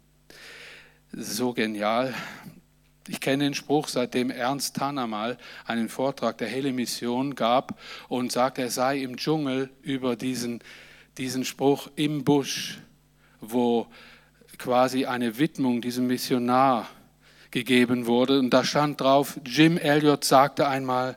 [1.10, 2.12] so genial.
[3.08, 8.30] Ich kenne den Spruch, seitdem Ernst Tanner mal einen Vortrag der Helle Mission gab und
[8.30, 10.60] sagte, er sei im Dschungel über diesen,
[11.16, 12.78] diesen Spruch im Busch,
[13.40, 13.86] wo
[14.58, 16.88] quasi eine Widmung diesem Missionar
[17.50, 18.38] gegeben wurde.
[18.38, 21.16] Und da stand drauf, Jim Elliot sagte einmal,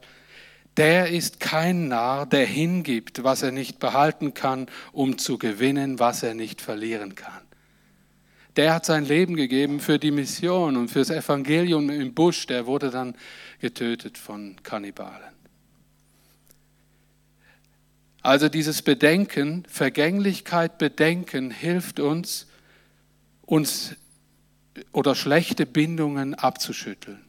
[0.77, 6.23] der ist kein Narr, der hingibt, was er nicht behalten kann, um zu gewinnen, was
[6.23, 7.40] er nicht verlieren kann.
[8.55, 12.47] Der hat sein Leben gegeben für die Mission und fürs Evangelium im Busch.
[12.47, 13.15] Der wurde dann
[13.59, 15.31] getötet von Kannibalen.
[18.21, 22.47] Also dieses Bedenken, Vergänglichkeit bedenken, hilft uns,
[23.41, 23.95] uns
[24.91, 27.19] oder schlechte Bindungen abzuschütteln.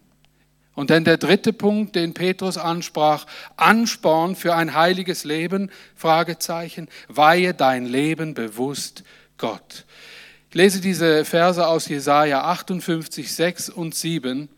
[0.75, 7.53] Und dann der dritte Punkt, den Petrus ansprach, Ansporn für ein heiliges Leben, Fragezeichen, weihe
[7.53, 9.05] dein Leben bewusst
[9.37, 9.85] Gott.
[10.53, 14.51] Ich lese diese Verse aus Jesaja 58, 6 und 7.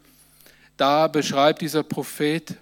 [0.77, 2.57] Da beschreibt dieser Prophet,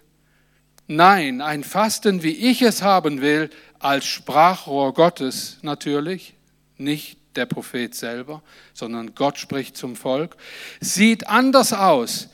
[0.87, 6.35] nein, ein Fasten, wie ich es haben will, als Sprachrohr Gottes natürlich,
[6.77, 8.43] nicht der Prophet selber,
[8.75, 10.37] sondern Gott spricht zum Volk,
[10.83, 12.29] sieht anders aus.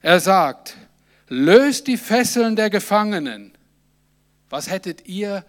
[0.00, 0.76] Er sagt,
[1.26, 3.50] löst die Fesseln der Gefangenen.
[4.48, 5.44] Was hättet ihr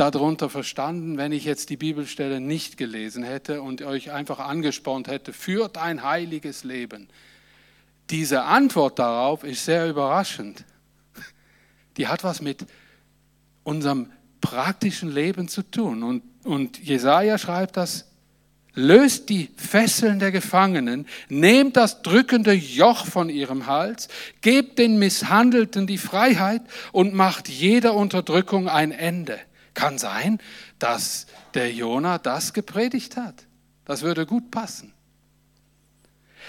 [0.00, 5.32] darunter verstanden, wenn ich jetzt die Bibelstelle nicht gelesen hätte und euch einfach angespornt hätte,
[5.32, 7.08] führt ein heiliges Leben.
[8.08, 10.64] Diese Antwort darauf ist sehr überraschend.
[11.96, 12.66] Die hat was mit
[13.62, 14.10] unserem
[14.40, 16.02] praktischen Leben zu tun.
[16.02, 18.06] Und, und Jesaja schreibt das
[18.74, 24.08] löst die Fesseln der Gefangenen, nehmt das drückende Joch von ihrem Hals,
[24.40, 29.38] gebt den Misshandelten die Freiheit und macht jeder Unterdrückung ein Ende.
[29.74, 30.38] Kann sein,
[30.78, 33.46] dass der Jona das gepredigt hat.
[33.84, 34.92] Das würde gut passen.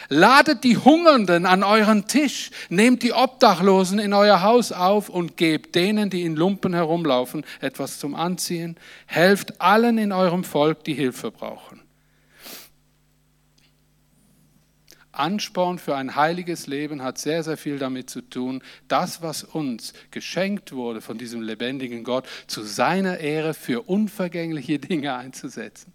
[0.10, 5.76] Ladet die Hungernden an euren Tisch, nehmt die Obdachlosen in euer Haus auf und gebt
[5.76, 8.78] denen, die in Lumpen herumlaufen, etwas zum Anziehen.
[9.06, 11.81] Helft allen in eurem Volk, die Hilfe brauchen.
[15.22, 19.94] Ansporn für ein heiliges Leben hat sehr, sehr viel damit zu tun, das, was uns
[20.10, 25.94] geschenkt wurde von diesem lebendigen Gott, zu seiner Ehre für unvergängliche Dinge einzusetzen.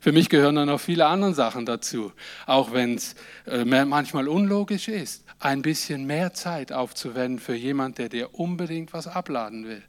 [0.00, 2.12] Für mich gehören dann noch viele andere Sachen dazu,
[2.46, 8.08] auch wenn es äh, manchmal unlogisch ist, ein bisschen mehr Zeit aufzuwenden für jemand, der
[8.08, 9.82] dir unbedingt was abladen will,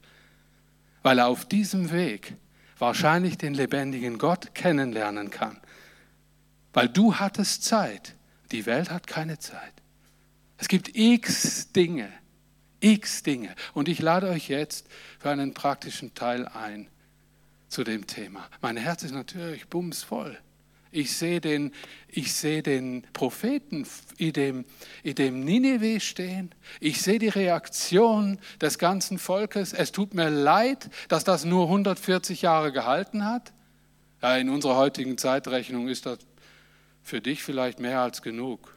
[1.03, 2.33] weil er auf diesem Weg
[2.77, 5.57] wahrscheinlich den lebendigen Gott kennenlernen kann,
[6.73, 8.15] weil du hattest Zeit
[8.51, 9.73] die Welt hat keine Zeit.
[10.57, 12.11] Es gibt x Dinge,
[12.79, 13.55] x Dinge.
[13.73, 14.87] Und ich lade euch jetzt
[15.19, 16.87] für einen praktischen Teil ein
[17.69, 18.47] zu dem Thema.
[18.61, 20.37] Mein Herz ist natürlich bumsvoll.
[20.91, 21.71] Ich sehe den,
[22.07, 23.85] ich sehe den Propheten
[24.17, 24.65] in dem,
[25.03, 26.49] in dem Nineveh stehen.
[26.79, 29.73] Ich sehe die Reaktion des ganzen Volkes.
[29.73, 33.53] Es tut mir leid, dass das nur 140 Jahre gehalten hat.
[34.21, 36.19] Ja, in unserer heutigen Zeitrechnung ist das
[37.03, 38.75] für dich vielleicht mehr als genug.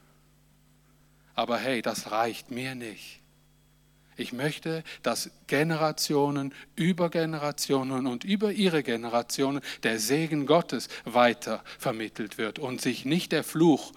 [1.35, 3.21] Aber hey, das reicht mir nicht.
[4.17, 12.37] Ich möchte, dass Generationen über Generationen und über ihre Generationen der Segen Gottes weiter vermittelt
[12.37, 13.93] wird und sich nicht der Fluch,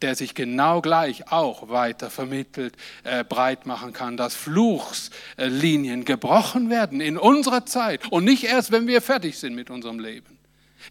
[0.00, 7.00] der sich genau gleich auch weiter vermittelt, äh, breit machen kann, dass Fluchslinien gebrochen werden
[7.00, 10.38] in unserer Zeit und nicht erst, wenn wir fertig sind mit unserem Leben.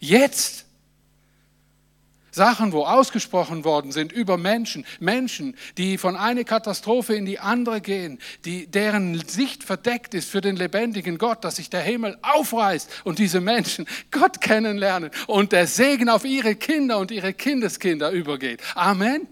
[0.00, 0.61] Jetzt
[2.32, 7.80] Sachen, wo ausgesprochen worden sind über Menschen, Menschen, die von einer Katastrophe in die andere
[7.80, 13.02] gehen, die, deren Sicht verdeckt ist für den lebendigen Gott, dass sich der Himmel aufreißt
[13.04, 18.62] und diese Menschen Gott kennenlernen und der Segen auf ihre Kinder und ihre Kindeskinder übergeht.
[18.74, 19.28] Amen.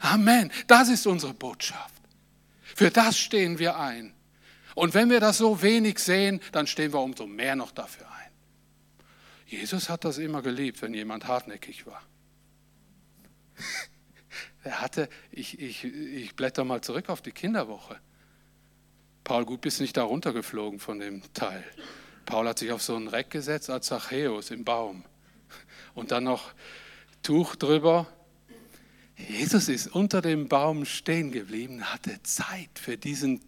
[0.00, 0.50] Amen.
[0.66, 1.94] Das ist unsere Botschaft.
[2.74, 4.14] Für das stehen wir ein.
[4.74, 8.30] Und wenn wir das so wenig sehen, dann stehen wir umso mehr noch dafür ein.
[9.46, 12.02] Jesus hat das immer geliebt, wenn jemand hartnäckig war.
[14.64, 18.00] Er hatte, ich, ich, ich blätter mal zurück auf die Kinderwoche.
[19.22, 21.62] Paul, gut bist nicht da runtergeflogen von dem Teil.
[22.24, 25.04] Paul hat sich auf so ein Reck gesetzt als Zachäus im Baum.
[25.94, 26.52] Und dann noch
[27.22, 28.06] Tuch drüber.
[29.16, 33.40] Jesus ist unter dem Baum stehen geblieben, hatte Zeit für diesen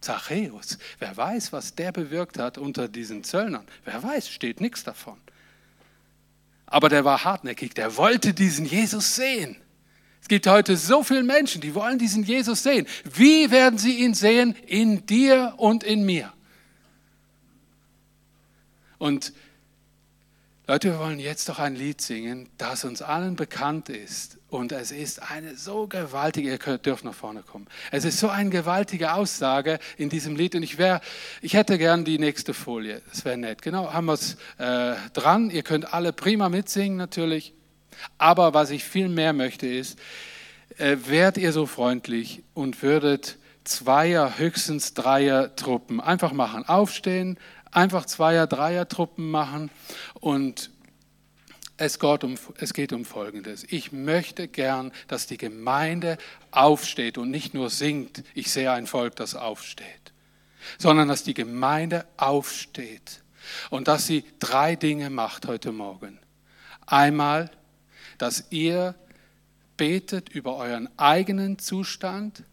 [0.00, 0.78] Zachäus.
[0.98, 3.66] Wer weiß, was der bewirkt hat unter diesen Zöllnern.
[3.84, 5.20] Wer weiß, steht nichts davon.
[6.70, 9.56] Aber der war hartnäckig, der wollte diesen Jesus sehen.
[10.22, 12.86] Es gibt heute so viele Menschen, die wollen diesen Jesus sehen.
[13.04, 14.54] Wie werden sie ihn sehen?
[14.66, 16.32] In dir und in mir.
[18.98, 19.32] Und
[20.66, 24.38] Leute, wir wollen jetzt doch ein Lied singen, das uns allen bekannt ist.
[24.50, 27.68] Und es ist eine so gewaltige, ihr dürft nach vorne kommen.
[27.92, 30.56] Es ist so eine gewaltige Aussage in diesem Lied.
[30.56, 31.00] Und ich, wär,
[31.40, 33.00] ich hätte gern die nächste Folie.
[33.10, 33.62] Das wäre nett.
[33.62, 35.50] Genau, haben wir es äh, dran.
[35.50, 37.54] Ihr könnt alle prima mitsingen natürlich.
[38.18, 39.98] Aber was ich viel mehr möchte ist,
[40.78, 46.66] äh, wärt ihr so freundlich und würdet Zweier, höchstens Dreier Truppen einfach machen.
[46.66, 47.38] Aufstehen,
[47.70, 49.70] einfach Zweier-, Dreier-Truppen machen
[50.14, 50.70] und
[51.80, 53.64] es geht, um, es geht um Folgendes.
[53.64, 56.18] Ich möchte gern, dass die Gemeinde
[56.50, 60.12] aufsteht und nicht nur singt, ich sehe ein Volk, das aufsteht,
[60.78, 63.22] sondern dass die Gemeinde aufsteht
[63.70, 66.18] und dass sie drei Dinge macht heute Morgen.
[66.84, 67.50] Einmal,
[68.18, 68.94] dass ihr
[69.78, 72.44] betet über euren eigenen Zustand,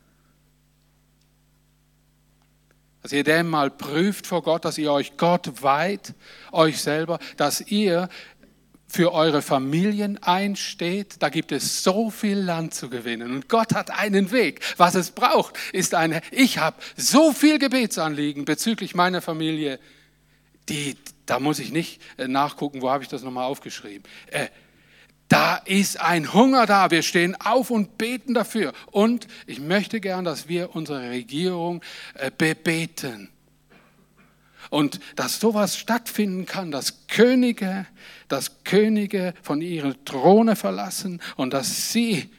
[3.02, 6.14] dass ihr den mal prüft vor Gott, dass ihr euch Gott weiht,
[6.52, 8.10] euch selber, dass ihr
[8.88, 11.16] für eure Familien einsteht.
[11.20, 13.32] Da gibt es so viel Land zu gewinnen.
[13.32, 14.62] Und Gott hat einen Weg.
[14.78, 19.80] Was es braucht, ist eine, ich habe so viel Gebetsanliegen bezüglich meiner Familie,
[20.70, 20.96] die,
[21.26, 24.04] da muss ich nicht äh, nachgucken, wo habe ich das nochmal aufgeschrieben.
[24.28, 24.48] Äh,
[25.30, 26.90] da ist ein Hunger da.
[26.90, 28.72] Wir stehen auf und beten dafür.
[28.92, 31.82] Und ich möchte gern, dass wir unsere Regierung
[32.14, 33.30] äh, bebeten.
[34.70, 37.86] Und dass sowas stattfinden kann, dass Könige,
[38.28, 42.30] dass Könige von ihren Throne verlassen und dass sie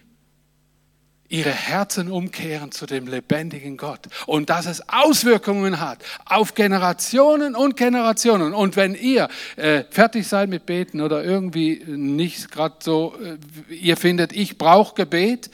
[1.29, 7.76] ihre Herzen umkehren zu dem lebendigen Gott und dass es Auswirkungen hat auf Generationen und
[7.76, 8.55] Generationen.
[8.55, 13.97] Und wenn ihr äh, fertig seid mit Beten oder irgendwie nicht gerade so, äh, ihr
[13.97, 15.51] findet, ich brauche Gebet,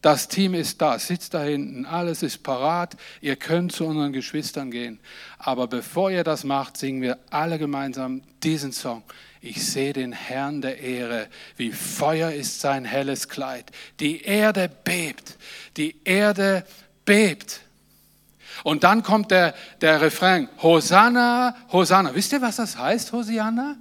[0.00, 4.70] das Team ist da, sitzt da hinten, alles ist parat, ihr könnt zu unseren Geschwistern
[4.70, 5.00] gehen.
[5.38, 9.02] Aber bevor ihr das macht, singen wir alle gemeinsam diesen Song.
[9.40, 13.70] Ich sehe den Herrn der Ehre, wie Feuer ist sein helles Kleid.
[13.98, 15.36] Die Erde bebt,
[15.76, 16.64] die Erde
[17.04, 17.60] bebt.
[18.64, 22.14] Und dann kommt der, der Refrain, Hosanna, Hosanna.
[22.14, 23.76] Wisst ihr, was das heißt, Hosianna?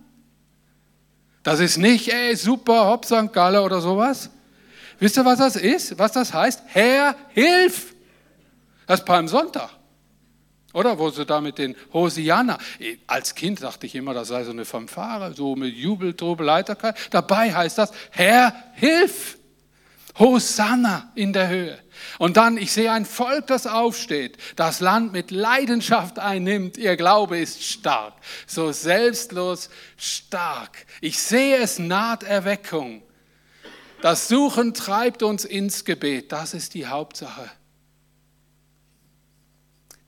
[1.43, 3.31] Das ist nicht, ey, super, Hopp, St.
[3.33, 4.29] Galle oder sowas.
[4.99, 5.97] Wisst ihr, was das ist?
[5.99, 6.63] Was das heißt?
[6.67, 7.93] Herr, hilf!
[8.85, 9.69] Das ist Palmsonntag.
[10.73, 12.57] Oder wo sie da mit den Hosianna,
[13.07, 16.95] als Kind dachte ich immer, das sei so eine Fanfare, so mit Jubel, Trubel, Leiterkeit.
[17.09, 19.37] Dabei heißt das, Herr, hilf!
[20.19, 21.79] Hosanna in der Höhe.
[22.17, 26.77] Und dann, ich sehe ein Volk, das aufsteht, das Land mit Leidenschaft einnimmt.
[26.77, 28.13] Ihr Glaube ist stark,
[28.47, 30.85] so selbstlos stark.
[31.01, 33.03] Ich sehe, es naht Erweckung.
[34.01, 36.31] Das Suchen treibt uns ins Gebet.
[36.31, 37.49] Das ist die Hauptsache.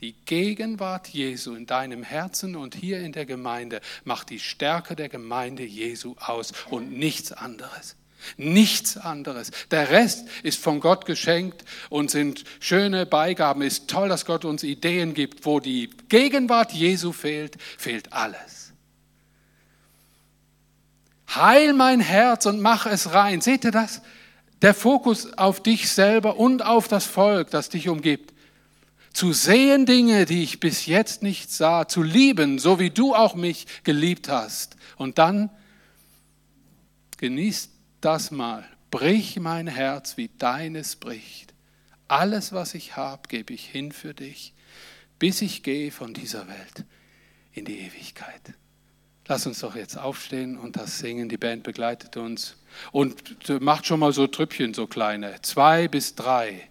[0.02, 5.10] Die Gegenwart Jesu in deinem Herzen und hier in der Gemeinde macht die Stärke der
[5.10, 7.98] Gemeinde Jesu aus und nichts anderes.
[8.38, 9.52] Nichts anderes.
[9.72, 13.62] Der Rest ist von Gott geschenkt und sind schöne Beigaben.
[13.62, 15.46] Ist toll, dass Gott uns Ideen gibt.
[15.46, 18.59] Wo die Gegenwart Jesu fehlt, fehlt alles.
[21.36, 23.42] Heil mein Herz und mach es rein.
[23.42, 24.02] Seht ihr das?
[24.62, 28.34] Der Fokus auf dich selber und auf das Volk, das dich umgibt
[29.14, 33.36] zu sehen Dinge, die ich bis jetzt nicht sah, zu lieben, so wie du auch
[33.36, 34.78] mich geliebt hast.
[34.98, 35.50] Und dann
[37.18, 37.70] genieß
[38.02, 38.66] das mal.
[38.92, 41.54] Brich mein Herz, wie deines bricht.
[42.08, 44.54] Alles, was ich habe, gebe ich hin für dich,
[45.20, 46.86] bis ich gehe von dieser Welt
[47.52, 48.54] in die Ewigkeit.
[49.30, 51.30] Lass uns doch jetzt aufstehen und das singen.
[51.30, 52.56] Die Band begleitet uns
[52.92, 55.40] und macht schon mal so Trüppchen, so kleine.
[55.44, 56.68] Zwei bis drei.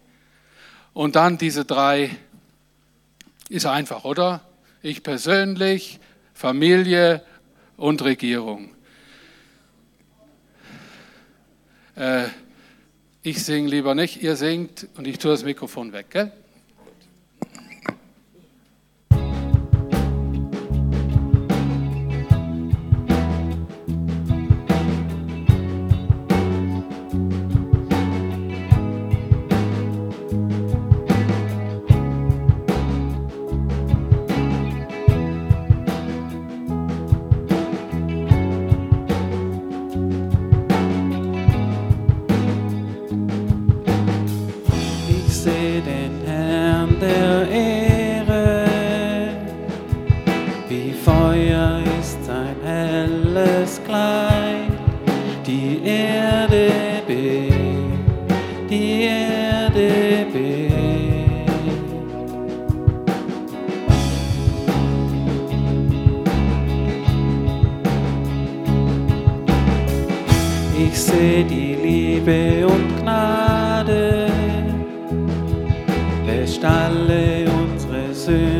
[0.92, 2.10] Und dann diese drei
[3.48, 4.40] ist einfach, oder?
[4.82, 6.00] Ich persönlich,
[6.34, 7.22] Familie
[7.76, 8.74] und Regierung.
[11.94, 12.24] Äh,
[13.22, 16.10] ich singe lieber nicht, ihr singt und ich tue das Mikrofon weg.
[16.10, 16.32] Gell?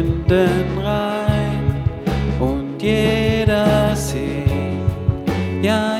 [0.09, 1.84] Händen rein
[2.40, 4.48] und jeder sieht,
[5.62, 5.97] ja,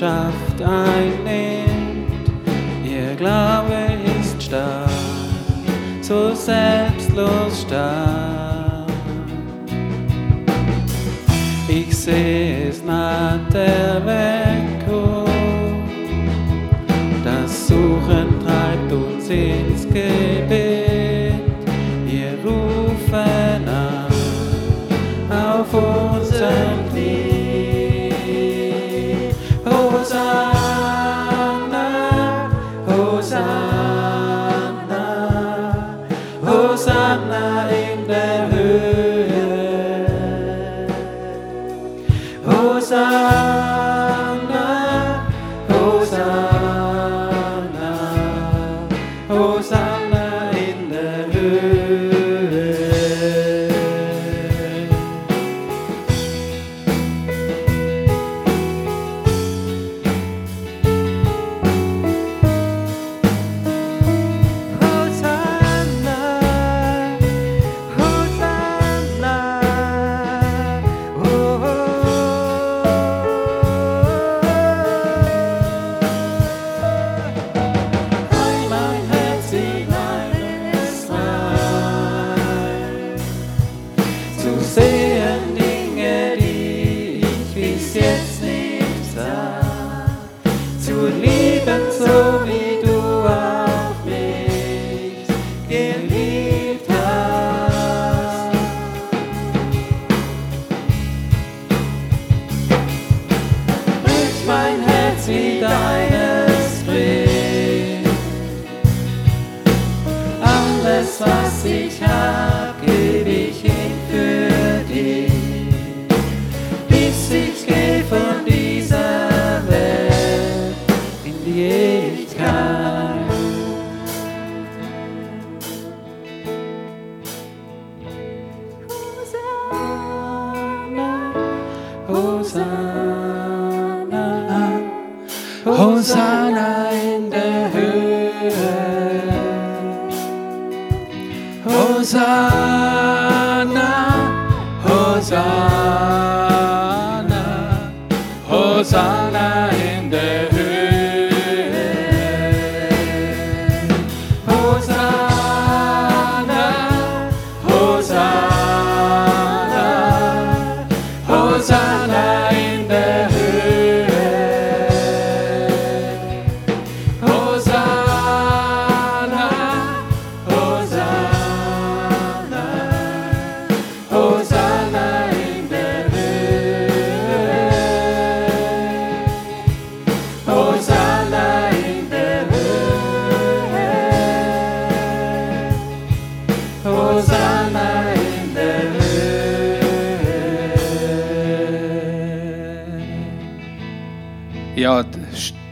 [0.00, 2.30] Leidenschaft einnimmt.
[2.84, 3.76] Ihr Glaube
[4.20, 4.88] ist stark,
[6.00, 8.88] so selbstlos stark.
[11.68, 14.29] Ich sehe es naht der Weckung,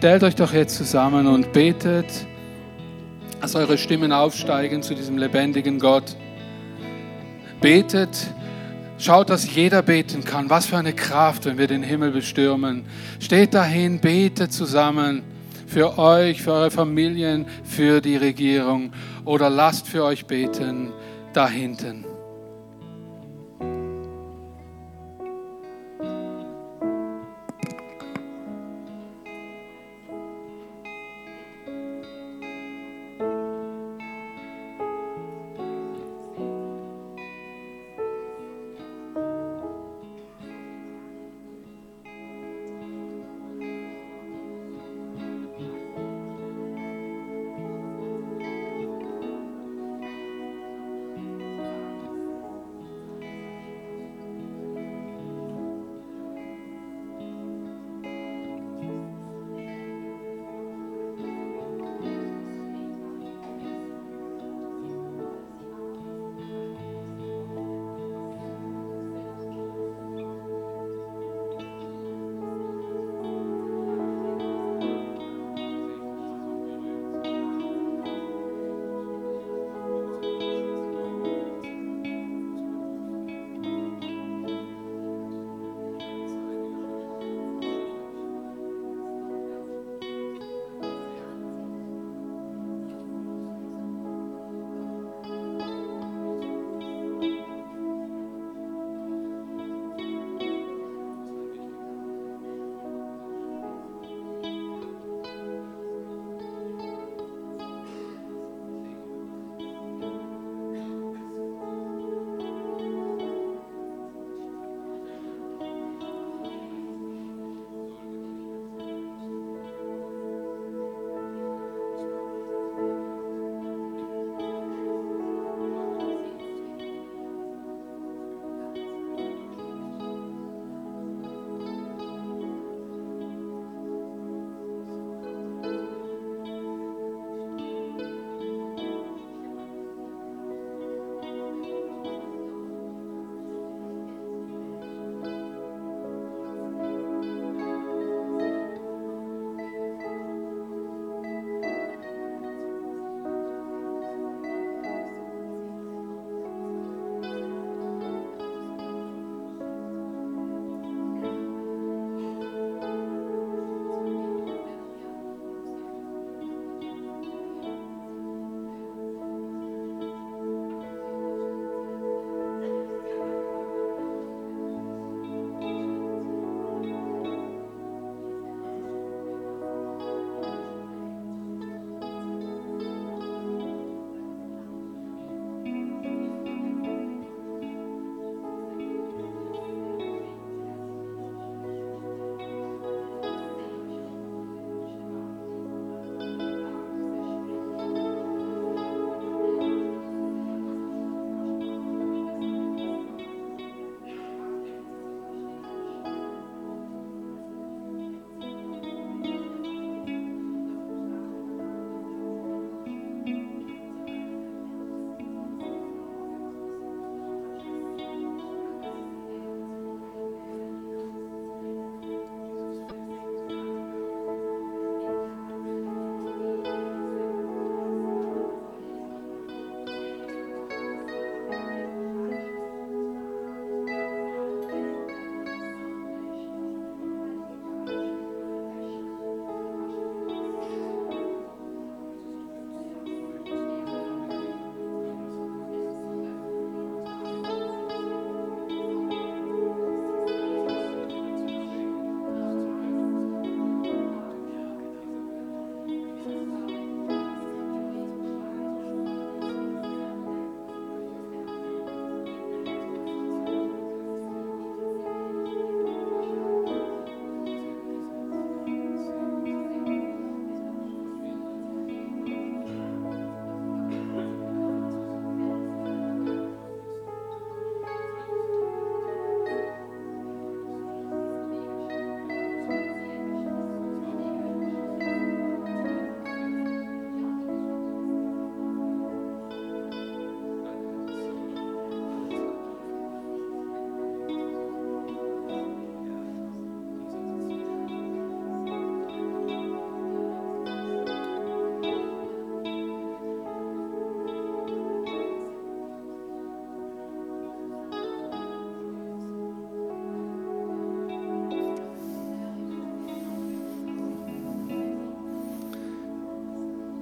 [0.09, 2.07] stellt euch doch jetzt zusammen und betet,
[3.43, 6.17] dass eure Stimmen aufsteigen zu diesem lebendigen Gott.
[7.61, 8.17] Betet,
[8.97, 10.49] schaut, dass jeder beten kann.
[10.49, 12.87] Was für eine Kraft, wenn wir den Himmel bestürmen.
[13.21, 15.25] Steht dahin, betet zusammen
[15.67, 18.95] für euch, für eure Familien, für die Regierung
[19.27, 20.91] oder lasst für euch beten
[21.35, 22.07] da hinten.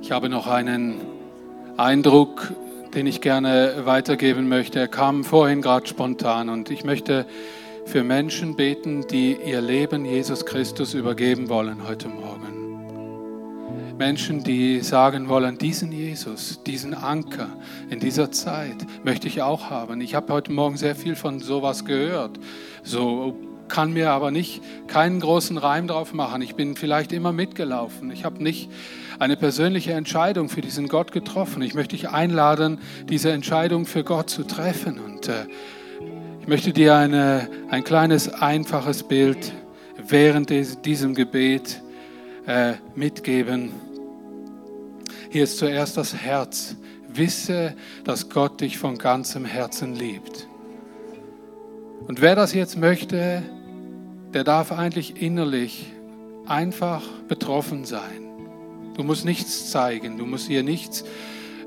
[0.06, 1.00] Ich habe noch einen
[1.76, 2.52] Eindruck,
[2.94, 4.78] den ich gerne weitergeben möchte.
[4.78, 7.26] Er kam vorhin gerade spontan und ich möchte
[7.86, 13.96] für Menschen beten, die ihr Leben Jesus Christus übergeben wollen heute Morgen.
[13.98, 17.48] Menschen, die sagen wollen, diesen Jesus, diesen Anker
[17.90, 20.00] in dieser Zeit möchte ich auch haben.
[20.00, 22.38] Ich habe heute Morgen sehr viel von sowas gehört.
[22.84, 23.36] So
[23.66, 26.42] kann mir aber nicht keinen großen Reim drauf machen.
[26.42, 28.12] Ich bin vielleicht immer mitgelaufen.
[28.12, 28.70] Ich habe nicht
[29.18, 31.62] eine persönliche Entscheidung für diesen Gott getroffen.
[31.62, 34.98] Ich möchte dich einladen, diese Entscheidung für Gott zu treffen.
[34.98, 35.46] Und äh,
[36.40, 39.52] ich möchte dir eine, ein kleines, einfaches Bild
[40.06, 41.82] während des, diesem Gebet
[42.46, 43.72] äh, mitgeben.
[45.30, 46.76] Hier ist zuerst das Herz.
[47.08, 50.48] Wisse, dass Gott dich von ganzem Herzen liebt.
[52.06, 53.42] Und wer das jetzt möchte,
[54.34, 55.92] der darf eigentlich innerlich
[56.46, 58.25] einfach betroffen sein.
[58.96, 61.04] Du musst nichts zeigen, du musst hier nichts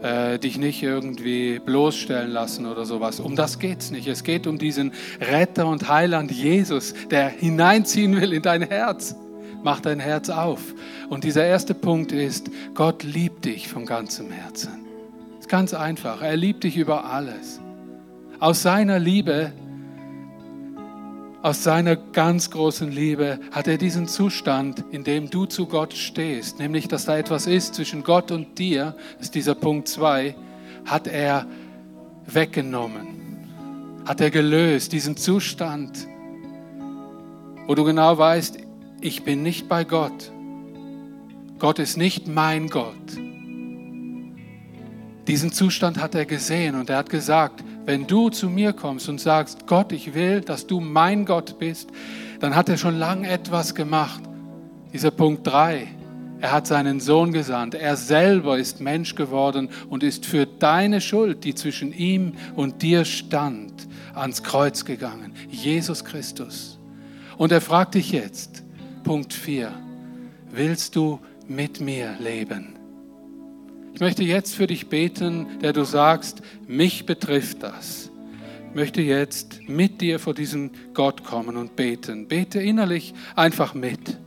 [0.02, 3.20] äh, dich nicht irgendwie bloßstellen lassen oder sowas.
[3.20, 4.08] Um das geht es nicht.
[4.08, 9.16] Es geht um diesen Retter und Heiland Jesus, der hineinziehen will in dein Herz.
[9.62, 10.62] Mach dein Herz auf.
[11.10, 14.86] Und dieser erste Punkt ist, Gott liebt dich von ganzem Herzen.
[15.40, 16.22] Ist ganz einfach.
[16.22, 17.60] Er liebt dich über alles.
[18.40, 19.52] Aus seiner Liebe
[21.42, 26.60] aus seiner ganz großen Liebe hat er diesen Zustand, in dem du zu Gott stehst,
[26.60, 30.36] nämlich dass da etwas ist zwischen Gott und dir, ist dieser Punkt 2,
[30.86, 31.46] hat er
[32.26, 33.08] weggenommen,
[34.06, 36.08] hat er gelöst, diesen Zustand,
[37.68, 38.58] wo du genau weißt,
[39.00, 40.32] ich bin nicht bei Gott.
[41.58, 42.96] Gott ist nicht mein Gott.
[45.28, 49.20] Diesen Zustand hat er gesehen und er hat gesagt, wenn du zu mir kommst und
[49.20, 51.90] sagst, Gott, ich will, dass du mein Gott bist,
[52.40, 54.22] dann hat er schon lange etwas gemacht.
[54.94, 55.88] Dieser Punkt 3.
[56.42, 57.76] Er hat seinen Sohn gesandt.
[57.76, 63.04] Er selber ist Mensch geworden und ist für deine Schuld, die zwischen ihm und dir
[63.04, 65.34] stand, ans Kreuz gegangen.
[65.50, 66.80] Jesus Christus.
[67.38, 68.64] Und er fragt dich jetzt,
[69.04, 69.72] Punkt 4,
[70.52, 72.79] willst du mit mir leben?
[73.94, 78.10] Ich möchte jetzt für dich beten, der du sagst, mich betrifft das.
[78.70, 82.28] Ich möchte jetzt mit dir vor diesen Gott kommen und beten.
[82.28, 84.18] Bete innerlich einfach mit.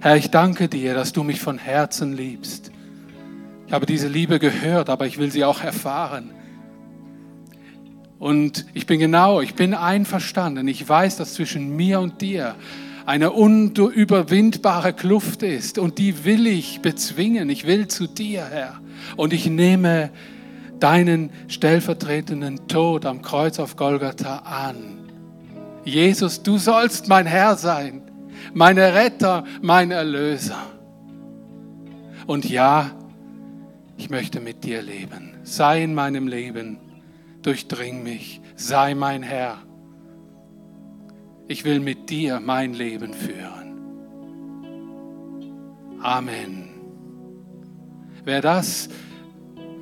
[0.00, 2.70] Herr, ich danke dir, dass du mich von Herzen liebst.
[3.66, 6.30] Ich habe diese Liebe gehört, aber ich will sie auch erfahren.
[8.18, 10.68] Und ich bin genau, ich bin einverstanden.
[10.68, 12.54] Ich weiß, dass zwischen mir und dir
[13.10, 17.50] eine unüberwindbare Kluft ist und die will ich bezwingen.
[17.50, 18.80] Ich will zu dir, Herr.
[19.16, 20.10] Und ich nehme
[20.78, 25.10] deinen stellvertretenden Tod am Kreuz auf Golgatha an.
[25.84, 28.02] Jesus, du sollst mein Herr sein,
[28.54, 30.64] mein Retter, mein Erlöser.
[32.28, 32.92] Und ja,
[33.96, 35.34] ich möchte mit dir leben.
[35.42, 36.78] Sei in meinem Leben,
[37.42, 39.58] durchdring mich, sei mein Herr.
[41.50, 43.80] Ich will mit dir mein Leben führen.
[46.00, 46.68] Amen.
[48.22, 48.88] Wer das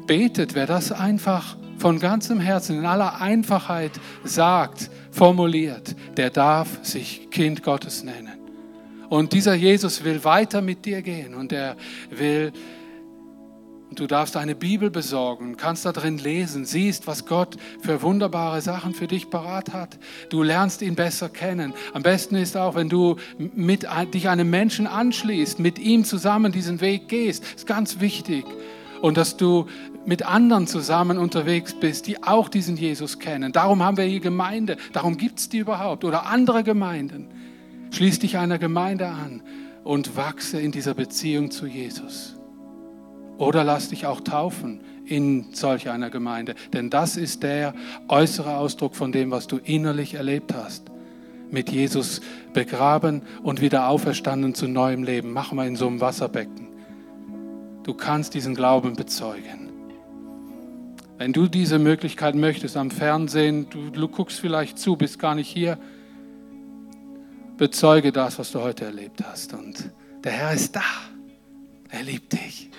[0.06, 3.92] betet, wer das einfach von ganzem Herzen in aller Einfachheit
[4.24, 8.38] sagt, formuliert, der darf sich Kind Gottes nennen.
[9.10, 11.76] Und dieser Jesus will weiter mit dir gehen und er
[12.08, 12.50] will
[13.90, 18.60] und du darfst eine Bibel besorgen, kannst da drin lesen, siehst, was Gott für wunderbare
[18.60, 19.98] Sachen für dich parat hat.
[20.28, 21.72] Du lernst ihn besser kennen.
[21.94, 26.80] Am besten ist auch, wenn du mit, dich einem Menschen anschließt, mit ihm zusammen diesen
[26.80, 27.44] Weg gehst.
[27.56, 28.44] Ist ganz wichtig.
[29.00, 29.66] Und dass du
[30.04, 33.52] mit anderen zusammen unterwegs bist, die auch diesen Jesus kennen.
[33.52, 34.76] Darum haben wir hier Gemeinde.
[34.92, 36.04] Darum gibt es die überhaupt.
[36.04, 37.28] Oder andere Gemeinden.
[37.90, 39.42] Schließ dich einer Gemeinde an
[39.84, 42.37] und wachse in dieser Beziehung zu Jesus.
[43.38, 46.54] Oder lass dich auch taufen in solch einer Gemeinde.
[46.72, 47.72] Denn das ist der
[48.08, 50.84] äußere Ausdruck von dem, was du innerlich erlebt hast.
[51.50, 52.20] Mit Jesus
[52.52, 55.32] begraben und wieder auferstanden zu neuem Leben.
[55.32, 56.68] Mach mal in so einem Wasserbecken.
[57.84, 59.70] Du kannst diesen Glauben bezeugen.
[61.16, 65.48] Wenn du diese Möglichkeit möchtest am Fernsehen, du, du guckst vielleicht zu, bist gar nicht
[65.48, 65.78] hier,
[67.56, 69.54] bezeuge das, was du heute erlebt hast.
[69.54, 69.90] Und
[70.22, 70.82] der Herr ist da.
[71.90, 72.70] Er liebt dich.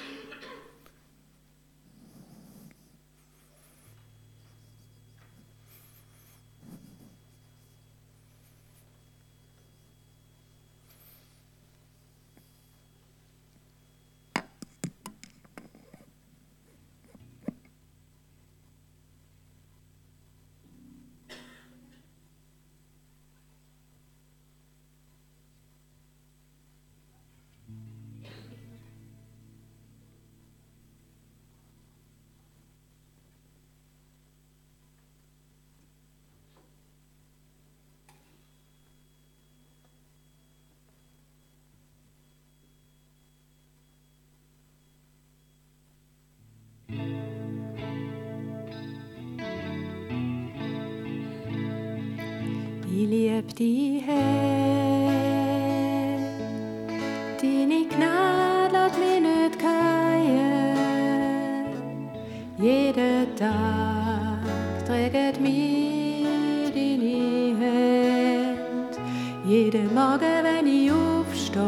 [57.42, 60.76] Deine Gnade lässt mich nicht fallen.
[62.58, 64.44] Jeden Tag
[64.86, 66.26] trägt mich
[66.74, 69.00] deine Hand.
[69.48, 71.64] Jeden Morgen, wenn ich aufstehe,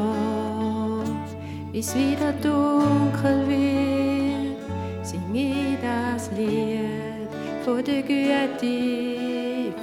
[1.72, 4.57] bis wieder dunkel wird,
[5.05, 7.30] sing ich das Lied
[7.63, 9.22] von der Güte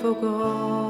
[0.02, 0.87] von Gott.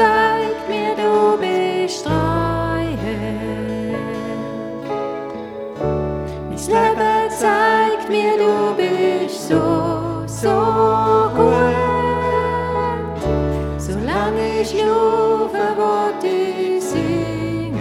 [0.00, 2.12] Zeigt mir, du bist treu.
[6.48, 9.62] Mein Leben zeigt mir, du bist so,
[10.26, 10.56] so
[11.36, 11.74] gut.
[13.76, 17.74] Solange ich rufe, wollte ich singen.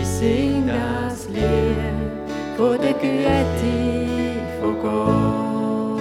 [0.00, 2.14] Ich sing das Lied
[2.56, 3.74] von der Güte
[4.60, 6.00] von Gott.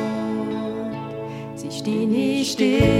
[1.56, 2.95] Sie ist deine Stimme,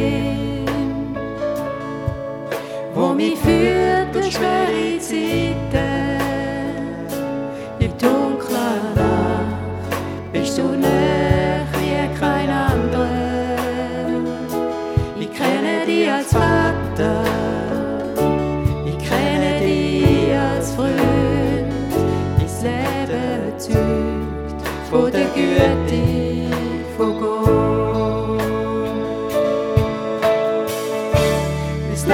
[25.36, 26.50] Gud, de
[26.98, 27.36] får gå.
[31.90, 32.08] Hvis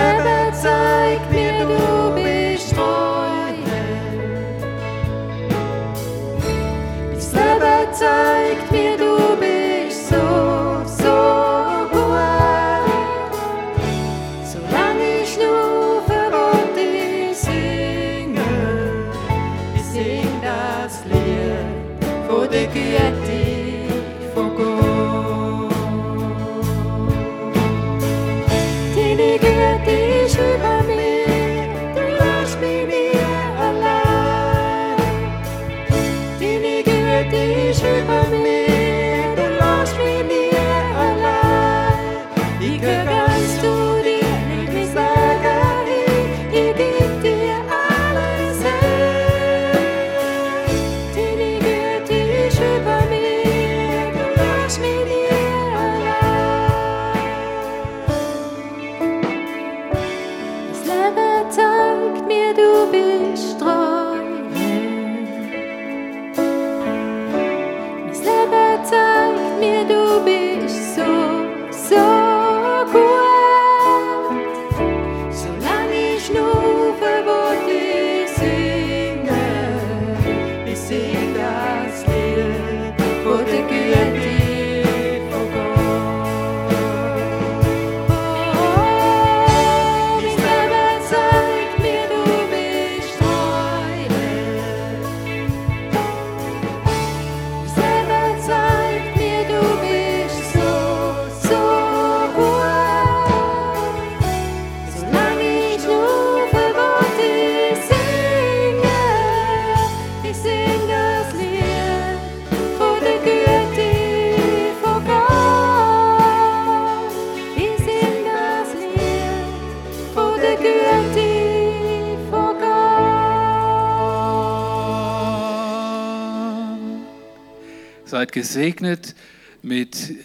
[128.31, 129.15] Seid gesegnet
[129.61, 130.15] mit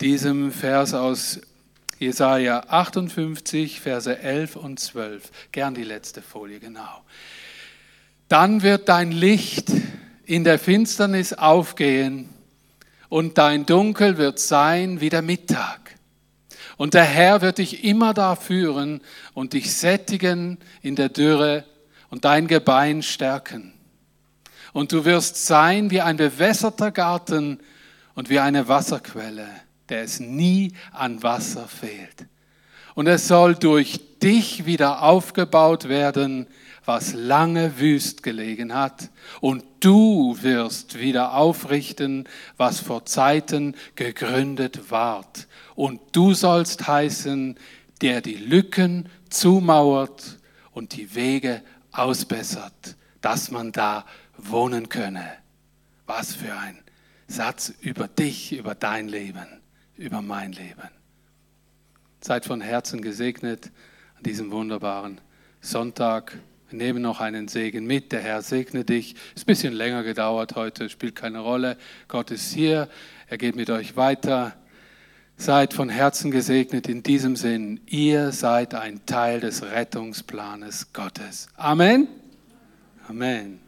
[0.00, 1.40] diesem Vers aus
[1.98, 5.30] Jesaja 58, Verse 11 und 12.
[5.50, 7.02] Gern die letzte Folie, genau.
[8.28, 9.72] Dann wird dein Licht
[10.26, 12.28] in der Finsternis aufgehen
[13.08, 15.96] und dein Dunkel wird sein wie der Mittag.
[16.76, 19.00] Und der Herr wird dich immer da führen
[19.34, 21.64] und dich sättigen in der Dürre
[22.10, 23.75] und dein Gebein stärken.
[24.76, 27.60] Und du wirst sein wie ein bewässerter Garten
[28.14, 29.48] und wie eine Wasserquelle,
[29.88, 32.26] der es nie an Wasser fehlt.
[32.94, 36.46] Und es soll durch dich wieder aufgebaut werden,
[36.84, 39.08] was lange wüst gelegen hat.
[39.40, 45.48] Und du wirst wieder aufrichten, was vor Zeiten gegründet ward.
[45.74, 47.58] Und du sollst heißen,
[48.02, 50.38] der die Lücken zumauert
[50.74, 51.62] und die Wege
[51.92, 54.04] ausbessert, dass man da
[54.38, 55.26] wohnen könne.
[56.06, 56.78] Was für ein
[57.28, 59.46] Satz über dich, über dein Leben,
[59.96, 60.90] über mein Leben.
[62.20, 63.70] Seid von Herzen gesegnet
[64.16, 65.20] an diesem wunderbaren
[65.60, 66.38] Sonntag.
[66.68, 68.12] Wir nehmen noch einen Segen mit.
[68.12, 69.14] Der Herr segne dich.
[69.34, 71.76] Ist ein bisschen länger gedauert heute, spielt keine Rolle.
[72.08, 72.88] Gott ist hier.
[73.28, 74.56] Er geht mit euch weiter.
[75.36, 77.80] Seid von Herzen gesegnet in diesem Sinn.
[77.86, 81.48] Ihr seid ein Teil des Rettungsplanes Gottes.
[81.56, 82.08] Amen.
[83.08, 83.65] Amen.